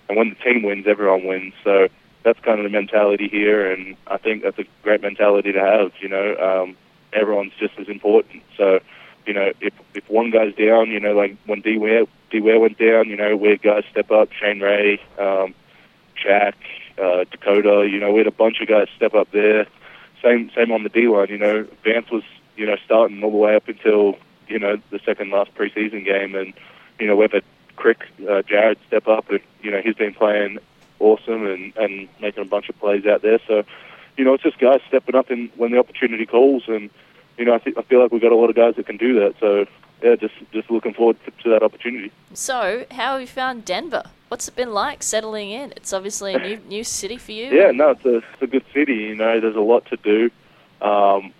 [0.09, 1.53] and when the team wins, everyone wins.
[1.63, 1.87] So
[2.23, 3.71] that's kind of the mentality here.
[3.71, 6.35] And I think that's a great mentality to have, you know.
[6.35, 6.77] Um,
[7.13, 8.43] everyone's just as important.
[8.57, 8.79] So,
[9.25, 12.59] you know, if if one guy's down, you know, like when D Ware D Ware
[12.59, 15.53] went down, you know, we had guys step up, Shane Ray, um,
[16.21, 16.55] Jack,
[16.97, 19.67] uh, Dekoda, you know, we had a bunch of guys step up there.
[20.23, 22.23] Same same on the D line, you know, Vance was,
[22.55, 26.35] you know, starting all the way up until, you know, the second last preseason game
[26.35, 26.53] and,
[26.99, 27.43] you know, we've had
[27.75, 30.57] Crick, uh, Jared step up and, you know, he's been playing
[30.99, 33.39] awesome and, and making a bunch of plays out there.
[33.47, 33.63] So,
[34.17, 36.89] you know, it's just guys stepping up in when the opportunity calls and
[37.37, 38.97] you know, I, think I feel like we've got a lot of guys that can
[38.97, 39.35] do that.
[39.39, 39.65] So,
[40.01, 42.11] yeah, just just looking forward to, to that opportunity.
[42.33, 44.03] So, how have you found Denver?
[44.29, 45.71] What's it been like settling in?
[45.77, 47.45] It's obviously a new new city for you.
[47.45, 48.95] Yeah, no, it's a, it's a good city.
[48.95, 50.29] You know, there's a lot to do.
[50.81, 51.33] Um,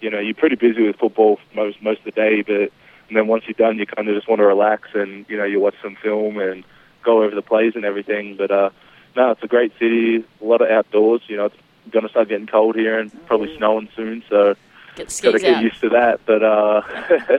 [0.00, 2.72] you know, you're pretty busy with football most most of the day, but
[3.08, 5.44] and then once you're done, you kind of just want to relax and you know
[5.44, 6.64] you watch some film and
[7.02, 8.36] go over the plays and everything.
[8.36, 8.70] But uh,
[9.16, 10.24] no, it's a great city.
[10.40, 11.22] A lot of outdoors.
[11.26, 11.56] You know, it's
[11.90, 14.22] going to start getting cold here and probably snowing soon.
[14.28, 14.54] So
[14.98, 15.62] Get got to get out.
[15.62, 16.20] used to that.
[16.26, 16.82] But uh,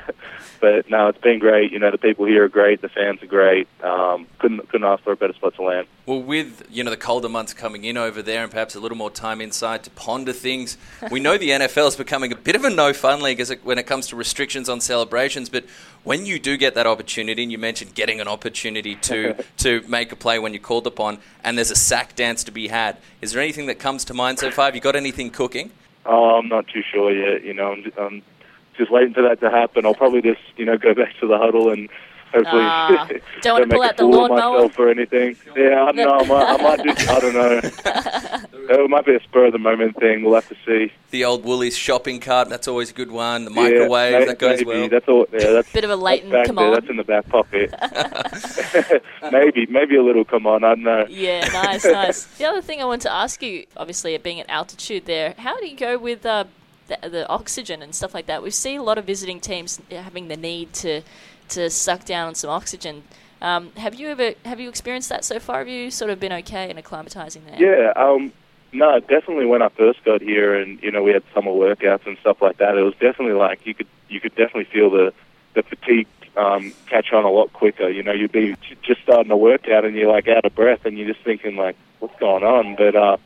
[0.62, 1.74] but no, it's been great.
[1.74, 2.82] You know, the people here are great.
[2.82, 3.68] The fans are great.
[3.84, 5.88] Um, couldn't couldn't ask for a better spot to land.
[6.05, 8.97] Well, with you know the colder months coming in over there, and perhaps a little
[8.97, 10.78] more time inside to ponder things,
[11.12, 13.78] we know the NFL is becoming a bit of a no-fun league as it, when
[13.78, 15.49] it comes to restrictions on celebrations.
[15.49, 15.66] But
[16.05, 20.14] when you do get that opportunity, and you mentioned getting an opportunity to to make
[20.14, 23.34] a play when you're called upon, and there's a sack dance to be had, is
[23.34, 24.66] there anything that comes to mind so far?
[24.66, 25.72] Have you got anything cooking?
[26.05, 27.43] Oh, I'm not too sure yet.
[27.43, 28.21] You know, I'm, I'm
[28.77, 29.85] just waiting for that to happen.
[29.85, 31.89] I'll probably just you know go back to the huddle and
[32.34, 33.07] hopefully Ah,
[33.41, 34.53] don't wanna make pull a out the fool of lawnmower?
[34.55, 35.36] myself or anything.
[35.55, 36.11] Yeah, I don't know.
[36.11, 37.61] I might, I might just I don't know.
[38.71, 40.23] It might be a spur of the moment thing.
[40.23, 40.93] We'll have to see.
[41.09, 43.45] The old Woolies shopping cart, that's always a good one.
[43.45, 44.65] The microwave, yeah, may- that goes maybe.
[44.65, 44.89] well.
[44.89, 45.25] That's all.
[45.34, 46.67] Yeah, that's Bit of a that's latent back come there.
[46.67, 46.73] on.
[46.73, 47.73] That's in the back pocket.
[49.32, 50.23] maybe, maybe a little.
[50.23, 51.05] Come on, I don't know.
[51.09, 52.25] Yeah, nice, nice.
[52.38, 55.67] The other thing I want to ask you, obviously, being at altitude there, how do
[55.67, 56.45] you go with uh,
[56.88, 58.43] the, the oxygen and stuff like that?
[58.43, 61.01] We see a lot of visiting teams having the need to
[61.49, 63.03] to suck down some oxygen.
[63.41, 65.59] Um, have you ever have you experienced that so far?
[65.59, 67.57] Have you sort of been okay in acclimatizing there?
[67.57, 68.33] Yeah, um,
[68.73, 69.45] no, definitely.
[69.45, 72.57] When I first got here, and you know, we had summer workouts and stuff like
[72.57, 72.77] that.
[72.77, 75.13] It was definitely like you could you could definitely feel the
[75.53, 77.89] the fatigue um, catch on a lot quicker.
[77.89, 80.97] You know, you'd be just starting a workout and you're like out of breath, and
[80.97, 82.75] you're just thinking like, what's going on?
[82.75, 83.17] But uh,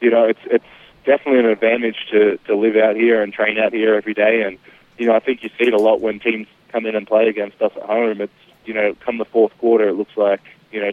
[0.00, 0.64] you know, it's it's
[1.04, 4.42] definitely an advantage to to live out here and train out here every day.
[4.42, 4.58] And
[4.98, 7.28] you know, I think you see it a lot when teams come in and play
[7.28, 8.20] against us at home.
[8.20, 8.32] It's
[8.66, 10.40] you know, come the fourth quarter, it looks like
[10.72, 10.92] you know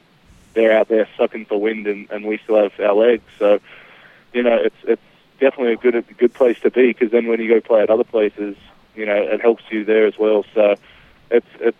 [0.53, 3.23] they're out there sucking for wind, and, and we still have our legs.
[3.39, 3.59] So
[4.31, 5.01] you know, it's it's
[5.39, 7.89] definitely a good a good place to be because then when you go play at
[7.89, 8.55] other places,
[8.95, 10.45] you know, it helps you there as well.
[10.53, 10.75] So
[11.31, 11.77] it's it's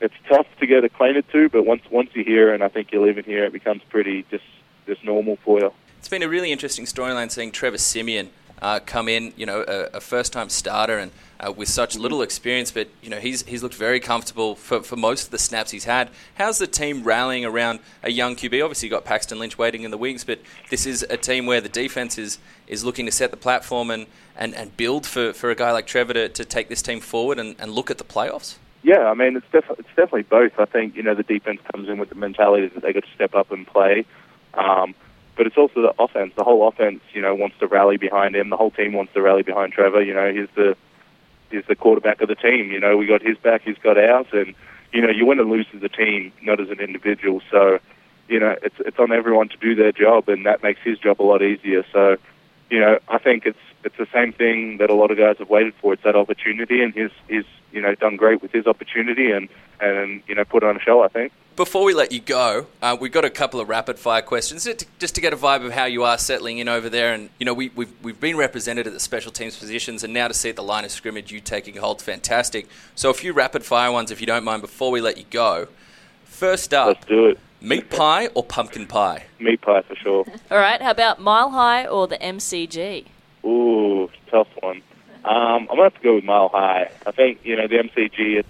[0.00, 3.06] it's tough to get acquainted to, but once once you're here, and I think you're
[3.06, 4.44] living here, it becomes pretty just
[4.86, 5.72] just normal for you.
[5.98, 8.30] It's been a really interesting storyline seeing Trevor Siemian
[8.62, 11.10] uh, come in, you know, a, a first-time starter and
[11.40, 14.96] uh, with such little experience, but you know he's he's looked very comfortable for, for
[14.96, 16.08] most of the snaps he's had.
[16.36, 18.62] How's the team rallying around a young QB?
[18.62, 20.40] Obviously, you've got Paxton Lynch waiting in the wings, but
[20.70, 22.38] this is a team where the defense is
[22.68, 24.06] is looking to set the platform and,
[24.36, 27.38] and, and build for, for a guy like Trevor to, to take this team forward
[27.38, 28.56] and, and look at the playoffs.
[28.84, 30.52] Yeah, I mean it's def- it's definitely both.
[30.58, 33.14] I think you know the defense comes in with the mentality that they got to
[33.14, 34.04] step up and play,
[34.54, 34.94] um,
[35.36, 36.32] but it's also the offense.
[36.36, 38.50] The whole offense, you know, wants to rally behind him.
[38.50, 40.02] The whole team wants to rally behind Trevor.
[40.02, 40.76] You know, he's the
[41.50, 42.70] he's the quarterback of the team.
[42.70, 44.54] You know, we got his back, he's got ours, and
[44.92, 47.40] you know, you win and lose as a team, not as an individual.
[47.50, 47.78] So,
[48.28, 51.20] you know, it's it's on everyone to do their job, and that makes his job
[51.20, 51.84] a lot easier.
[51.92, 52.16] So,
[52.70, 55.48] you know, I think it's it's the same thing that a lot of guys have
[55.48, 55.92] waited for.
[55.92, 59.48] It's that opportunity, and he's he's you know done great with his opportunity, and
[59.80, 61.02] and you know put on a show.
[61.02, 61.32] I think.
[61.54, 64.64] Before we let you go, uh, we've got a couple of rapid fire questions
[64.98, 67.12] just to, get a vibe of how you are settling in over there.
[67.12, 70.28] And you know, we, we've we've been represented at the special teams positions, and now
[70.28, 72.66] to see at the line of scrimmage you taking hold, fantastic.
[72.94, 75.68] So a few rapid fire ones, if you don't mind, before we let you go.
[76.24, 77.38] First up, Let's do it.
[77.60, 79.24] meat pie or pumpkin pie?
[79.38, 80.24] Meat pie for sure.
[80.50, 83.04] All right, how about Mile High or the MCG?
[83.44, 84.82] Ooh, tough one.
[85.24, 86.90] Um, I'm gonna have to go with Mile High.
[87.06, 88.38] I think you know the MCG.
[88.38, 88.48] It's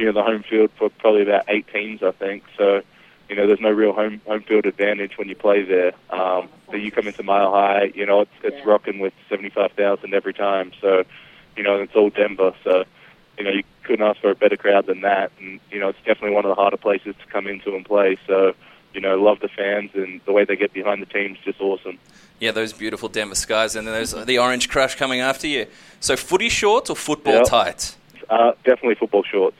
[0.00, 2.02] you know the home field for probably about eight teams.
[2.02, 2.80] I think so.
[3.28, 5.92] You know, there's no real home home field advantage when you play there.
[6.08, 9.72] Um, so you come into Mile High, you know, it's it's rocking with seventy five
[9.72, 10.72] thousand every time.
[10.80, 11.04] So,
[11.56, 12.54] you know, it's all Denver.
[12.64, 12.84] So,
[13.38, 15.30] you know, you couldn't ask for a better crowd than that.
[15.38, 18.16] And you know, it's definitely one of the harder places to come into and play.
[18.26, 18.54] So,
[18.94, 21.98] you know, love the fans and the way they get behind the team's just awesome.
[22.40, 25.66] Yeah, those beautiful Denver skies, and then there's the orange crush coming after you.
[26.00, 27.44] So footy shorts or football Yep.
[27.44, 27.96] tights?
[28.30, 29.56] Uh, definitely football shorts.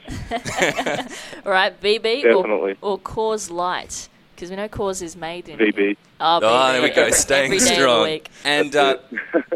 [1.44, 2.76] All right, VB Definitely.
[2.80, 4.08] or, or Coors Light?
[4.36, 5.96] Because we know Coors is made in VB.
[6.18, 8.02] Oh, Oh, there we go, every- staying every day of the strong.
[8.04, 8.30] week.
[8.44, 8.96] And uh,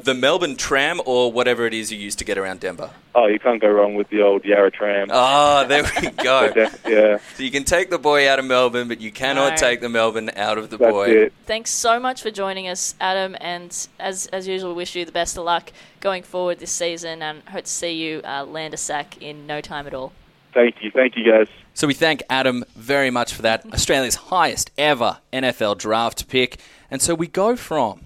[0.02, 2.90] the Melbourne tram or whatever it is you use to get around Denver.
[3.14, 5.08] Oh, you can't go wrong with the old Yarra tram.
[5.10, 6.52] Oh, there we go.
[6.86, 7.18] yeah.
[7.36, 9.56] So you can take the boy out of Melbourne, but you cannot No.
[9.56, 11.08] take the Melbourne out of the That's boy.
[11.10, 11.32] it.
[11.46, 15.12] Thanks so much for joining us, Adam, and as as usual, we wish you the
[15.12, 15.72] best of luck
[16.04, 19.60] going forward this season, and hope to see you uh, land a sack in no
[19.60, 20.12] time at all.
[20.52, 20.90] Thank you.
[20.92, 21.48] Thank you, guys.
[21.72, 23.64] So we thank Adam very much for that.
[23.72, 26.60] Australia's highest ever NFL draft pick.
[26.90, 28.02] And so we go from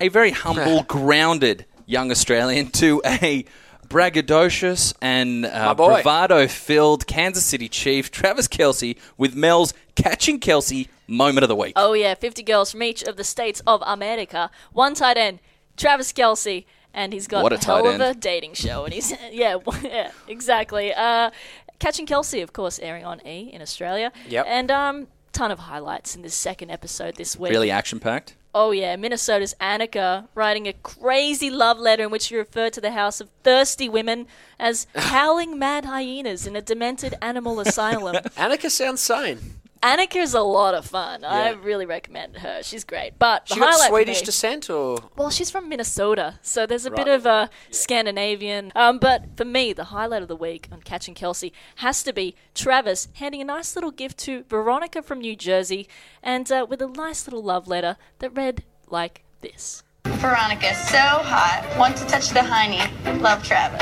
[0.00, 3.46] a very humble, grounded young Australian to a
[3.88, 11.44] braggadocious and uh, bravado filled Kansas City Chief, Travis Kelce, with Mel's Catching Kelce moment
[11.44, 11.72] of the week.
[11.76, 14.50] Oh yeah, 50 girls from each of the states of America.
[14.72, 15.38] One tight end,
[15.76, 18.84] Travis Kelce, and he's got What a a hell of a dating show.
[18.84, 20.92] And he's yeah, yeah, exactly.
[20.92, 21.30] Uh,
[21.78, 24.12] Catching Kelce, of course, airing on E in Australia.
[24.28, 24.46] Yep.
[24.46, 27.52] And um, ton of highlights in this second episode this week.
[27.52, 28.36] Really action packed.
[28.52, 32.90] Oh yeah, Minnesota's Annika writing a crazy love letter in which she referred to the
[32.90, 34.26] house of thirsty women
[34.58, 38.16] as howling mad hyenas in a demented animal asylum.
[38.36, 39.38] Annika sounds sane.
[39.82, 41.24] Annika is a lot of fun.
[41.24, 42.62] I really recommend her.
[42.62, 43.18] She's great.
[43.18, 46.66] But the She got highlight for Swedish me- descent, or well, she's from Minnesota, so
[46.66, 47.14] there's a bit Right.
[47.14, 48.72] of a Scandinavian.
[48.76, 52.34] Um, but for me, the highlight of the week on Catching Kelce has to be
[52.54, 55.88] Travis handing a nice little gift to Veronica from New Jersey,
[56.22, 59.82] and uh, with a nice little love letter that read like this.
[60.04, 61.66] Veronica, so hot.
[61.78, 62.80] Want to touch the hiney.
[63.22, 63.80] Love Travis.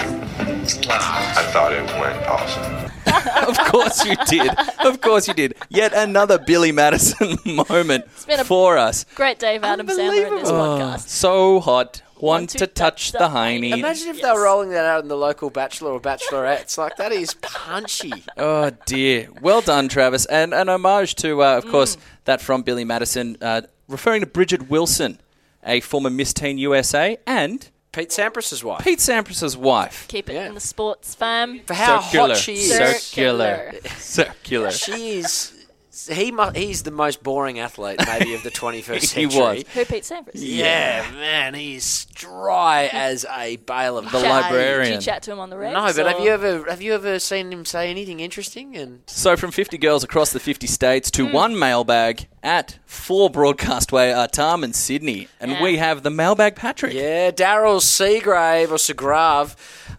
[0.88, 2.87] I thought it went awesome.
[3.48, 4.50] of course you did.
[4.80, 5.54] Of course you did.
[5.68, 7.36] Yet another Billy Madison
[7.68, 9.04] moment it's been a- for us.
[9.14, 11.08] Great Dave Adams Sandler in this Oh, podcast.
[11.08, 12.02] so hot.
[12.20, 13.70] Want to touch the hiney.
[13.72, 16.76] imagine if they were rolling that out in the local bachelor or bachelorettes.
[16.76, 18.12] Like that is punchy.
[18.36, 19.28] Oh dear.
[19.40, 23.62] Well done, Travis, and an homage to, uh, of course, that from Billy Madison, uh,
[23.86, 25.20] referring to Bridgette Wilson,
[25.64, 27.68] a former Miss Teen USA, and
[27.98, 28.84] Pete Sampras's wife.
[28.84, 30.06] Pete Sampras's wife.
[30.06, 31.58] Keep it in the sports fam.
[31.66, 32.28] For how Circular.
[32.28, 32.76] hot she is.
[32.76, 33.72] Circular.
[33.96, 34.70] Circular.
[34.70, 35.52] She is.
[36.08, 39.40] He mu- he's the most boring athlete maybe of the 21st He century.
[39.40, 39.64] was.
[39.74, 40.30] Who Pete Sampras?
[40.34, 44.28] Yeah, man, he's dry as a bale of The hay.
[44.28, 44.92] librarian.
[44.92, 45.74] Did you chat to him on the Rex?
[45.74, 48.76] No, but have or- you ever have you ever seen him say anything interesting?
[48.76, 51.32] And So from 50 girls across the 50 states to hmm.
[51.32, 55.28] one mailbag at 4 Broadcastway, Artarmon Sydney.
[55.40, 55.62] And Yeah.
[55.62, 56.92] we have the mailbag Patrick.
[56.94, 59.54] yeah, Daryl Seagrave or Seagrave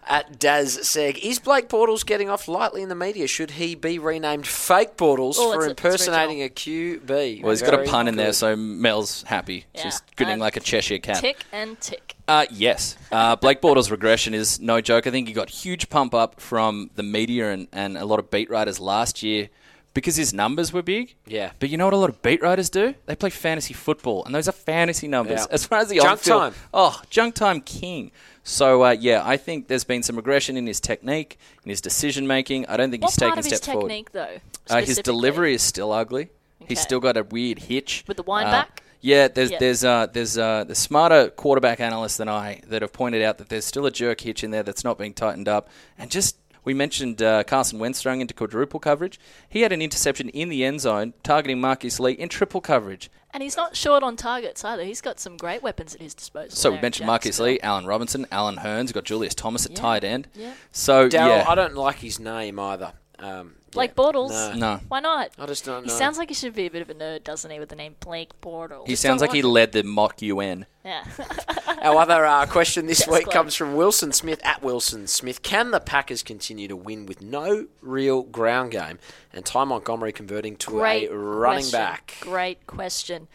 [0.08, 1.18] at Daz Seg.
[1.18, 3.26] Is Blake Bortles getting off lightly in the media?
[3.26, 7.42] Should he be renamed Fake Bortles Oh, for it's- it's impersonating a QB?
[7.42, 9.66] Well, he's got a Very pun in there, so Mel's happy.
[9.74, 9.82] Yeah.
[9.84, 11.18] Just grinning And like a Cheshire cat.
[11.20, 12.14] Tick and tick.
[12.26, 12.96] Uh, yes.
[13.12, 15.06] Uh, Blake Bortles' regression is no joke.
[15.06, 18.30] I think he got huge pump up from the media and, and a lot of
[18.30, 19.48] beat writers last year
[19.94, 21.14] because his numbers were big.
[21.26, 21.50] Yeah.
[21.58, 22.94] But you know what a lot of beat writers do?
[23.06, 25.40] They play fantasy football, and those are fantasy numbers.
[25.40, 25.46] Yeah.
[25.54, 26.54] As far as the Junk on-field- time.
[26.72, 28.12] Oh, junk time king.
[28.42, 32.26] So, uh, yeah, I think there's been some regression in his technique, in his decision
[32.26, 32.66] making.
[32.66, 33.88] I don't think What he's part taken of his steps forward.
[33.88, 34.38] technique, though?
[34.68, 36.30] Uh, his delivery is still ugly.
[36.66, 38.04] He's still got a weird hitch.
[38.08, 38.82] With the wind Uh, back?
[39.02, 39.58] Yeah, there's Yeah.
[39.58, 43.48] there's uh, there's uh, the smarter quarterback analysts than I that have pointed out that
[43.48, 45.68] there's still a jerk hitch in there that's not being tightened up,
[45.98, 46.36] and just.
[46.70, 49.18] We mentioned uh, Carson Wentz throwing into quadruple coverage.
[49.48, 53.10] He had an interception in the end zone targeting Marqise Lee in triple coverage.
[53.32, 54.84] And he's not short on targets either.
[54.84, 56.50] He's got some great weapons at his disposal.
[56.54, 58.82] So we mentioned Marqise Lee, Allen Robinson, Allen Hurns.
[58.84, 59.80] We've got Julius Thomas at Yeah.
[59.80, 60.28] tight end.
[60.32, 60.52] Yeah.
[60.70, 62.92] So Daryl, yeah, I don't like his name either.
[63.18, 64.02] Um, Blake yeah.
[64.04, 64.30] Bortles.
[64.56, 64.74] No.
[64.74, 64.80] no.
[64.88, 65.30] Why not?
[65.38, 65.94] I just don't He know.
[65.96, 67.94] sounds like he should be a bit of a nerd, doesn't he, with the name
[68.00, 68.86] Blake Bortles?
[68.86, 70.66] He sounds like he led the mock UN.
[70.84, 71.04] Yeah.
[71.82, 73.34] Our other uh, question this Yes, week Blake.
[73.34, 75.42] comes from Wilson Smith at Wilson Smith.
[75.42, 78.98] Can the Packers continue to win with no real ground game
[79.32, 81.78] and Ty Montgomery converting to Great a running question.
[81.78, 82.16] back?
[82.20, 83.28] Great question.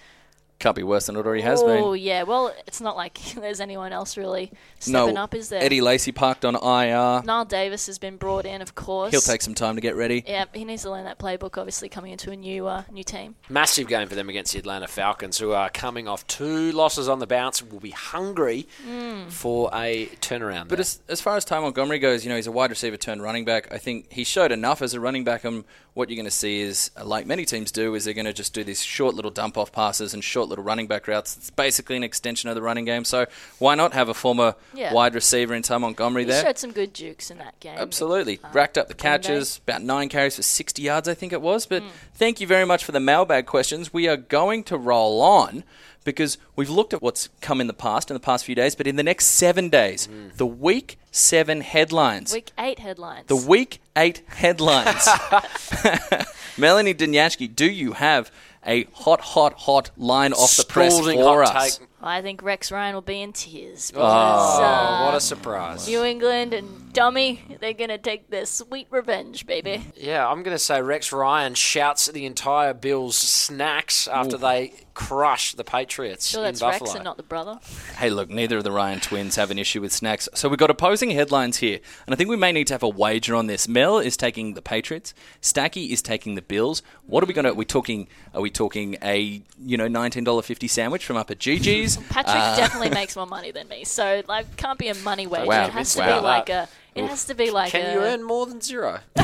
[0.57, 1.83] Can't be worse than it already has been.
[1.83, 2.23] oh yeah.
[2.23, 4.51] Well, it's not like there's anyone else really
[4.87, 5.61] No, stepping up, is there?
[5.61, 7.21] Eddie Lacy parked on IR.
[7.23, 9.11] Knile Davis has been brought in, of course.
[9.11, 10.23] He'll take some time to get ready.
[10.25, 11.57] Yeah, he needs to learn that playbook.
[11.57, 13.35] Obviously, coming into a new uh, new team.
[13.49, 17.19] Massive game for them against the Atlanta Falcons, who are coming off two losses on
[17.19, 19.29] the bounce, will be hungry Mm.
[19.31, 20.69] for a turnaround.
[20.69, 23.21] But as, as far as Ty Montgomery goes, you know, he's a wide receiver turned
[23.21, 23.71] running back.
[23.73, 25.43] I think he showed enough as a running back.
[25.43, 28.25] And what you're going to see is, uh, like many teams do, is they're going
[28.25, 31.35] to just do these short little dump off passes and short little running back routes.
[31.37, 33.03] It's basically an extension of the running game.
[33.05, 33.25] So
[33.59, 34.93] why not have a former Yeah.
[34.93, 36.43] wide receiver in Ty Montgomery He there?
[36.43, 37.77] showed some good jukes in that game.
[37.77, 38.39] Absolutely.
[38.43, 41.65] Uh, Racked up the catches, about nine carries for 60 yards, I think it was.
[41.65, 41.83] But
[42.15, 43.93] thank you very much for the mailbag questions.
[43.93, 45.63] We are going to roll on
[46.03, 48.85] because we've looked at what's come in the past, in the past few days, but
[48.85, 52.31] in the next seven days, the week seven headlines.
[52.31, 53.25] Week eight headlines.
[53.27, 55.07] The week eight headlines.
[56.57, 58.31] Melanie Dinjaski, do you have
[58.65, 61.77] a hot, hot, hot line off the press Scalding for us?
[61.77, 61.87] take.
[62.05, 63.91] I think Rex Ryan will be in tears.
[63.95, 65.87] Oh, uh, what a surprise.
[65.87, 69.83] New England and Dummy, they're going to take their sweet revenge, baby.
[69.95, 74.73] Yeah, I'm going to say Rex Ryan shouts at the entire Bills snacks after they
[74.93, 76.85] crush the Patriots Sure, in that's Buffalo.
[76.85, 77.59] Rex and not the brother.
[77.97, 80.29] Hey, look, neither of the Ryan twins have an issue with snacks.
[80.33, 81.79] So we've got opposing headlines here.
[82.05, 83.67] And I think we may need to have a wager on this.
[83.67, 85.13] Mel is taking the Patriots.
[85.41, 86.81] Stacky is taking the Bills.
[87.07, 87.51] What are we going to...
[87.51, 88.07] Are we talking...
[88.33, 91.94] Are we talking a, you know, $19.50 sandwich from up at Gigi's?
[92.09, 95.47] Patrick Uh, definitely makes more money than me, so like can't be a money wager.
[95.47, 96.19] Wow, it has to wow.
[96.19, 96.67] be like a.
[96.95, 97.93] It has to be like Can a.
[97.93, 98.99] you earn more than zero?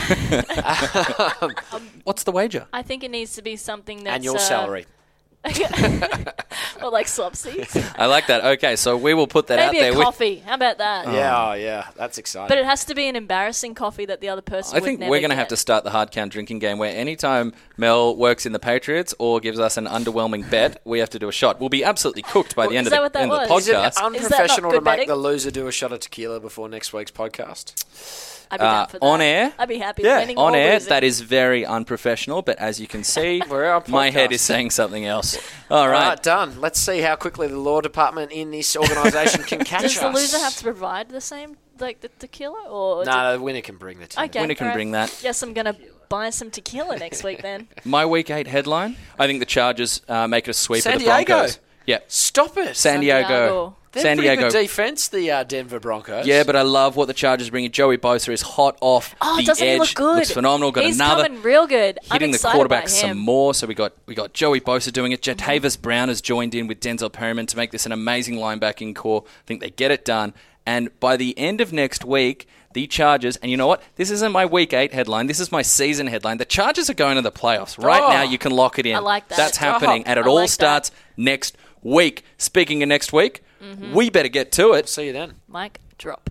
[2.04, 2.68] What's the wager?
[2.74, 4.86] I think it needs to be something that's Annual uh, salary.
[6.84, 7.76] or like slop seats.
[7.98, 8.46] I like that.
[8.46, 9.82] Okay, so we will put that Maybe out there.
[9.82, 10.36] Maybe a We- coffee.
[10.38, 11.06] How about that?
[11.12, 12.48] Yeah, oh, yeah, that's exciting.
[12.48, 14.76] But it has to be an embarrassing coffee that the other person.
[14.76, 16.78] I would think never we're going to have to start the hard count drinking game
[16.78, 21.10] where anytime Mel works in the Patriots or gives us an underwhelming bet, we have
[21.12, 21.60] to do a shot.
[21.60, 23.64] We'll be absolutely cooked by the end of the, what end of the was?
[23.64, 23.88] Is it podcast.
[23.88, 25.08] Is that not unprofessional to make betting?
[25.08, 28.31] the loser do a shot of tequila before next week's podcast?
[28.52, 29.06] I'd be Uh, down for that.
[29.06, 29.54] on air?
[29.58, 30.90] I'd be happy Yeah, winning on or air, losing.
[30.90, 34.34] that is very unprofessional, but as you can see, our my head podcast.
[34.34, 35.38] is saying something else.
[35.70, 36.10] All All right.
[36.10, 36.60] right, done.
[36.62, 40.16] Let's see how quickly the law department in this organisation can catch Does the us.
[40.16, 44.00] loser have to provide the same, like the tequila, or No, the winner can bring
[44.00, 44.26] the team.
[44.26, 44.76] Okay, Winner can alright.
[44.76, 45.18] bring that.
[45.22, 45.76] Guess I'm gonna
[46.10, 47.68] buy some tequila next week then.
[47.86, 51.00] My week eight headline I think the Chargers uh, make it a sweep San of
[51.00, 51.26] the Diego.
[51.36, 51.60] Broncos.
[51.86, 52.00] Yeah.
[52.08, 52.76] Stop it.
[52.76, 53.76] San Diego.
[53.92, 54.04] Diego.
[54.04, 54.50] They're San Diego.
[54.50, 56.26] good defense, the uh, Denver Broncos.
[56.26, 57.70] Yeah, but I love what the Chargers bring.
[57.72, 59.74] Joey Bosa is hot off Oh, the doesn't edge.
[59.74, 60.16] he look good?
[60.18, 60.72] Looks phenomenal.
[60.72, 62.00] Got He's another coming real good.
[62.10, 63.54] I'm hitting the excited quarterback about some more.
[63.54, 65.22] So we got we got Joey Bosa doing it.
[65.22, 69.24] Jatavis Brown has joined in with Denzel Perryman to make this an amazing linebacking corps.
[69.26, 70.34] I think they get it done.
[70.66, 73.82] And by the end of next week, the Chargers, and you know what?
[73.96, 75.26] This isn't my week eight headline.
[75.28, 76.38] This is my season headline.
[76.38, 77.84] The Chargers are going to the playoffs.
[77.84, 78.10] Right Oh.
[78.10, 78.96] now, you can lock it in.
[78.96, 79.38] I like that.
[79.38, 80.54] That's happening, Oh, and it I all like that.
[80.54, 82.24] starts next week.
[82.38, 83.94] Speaking of next week, Mm-hmm.
[83.94, 84.90] we better get to it.
[84.90, 85.36] See you then.
[85.48, 86.30] Mike, drop.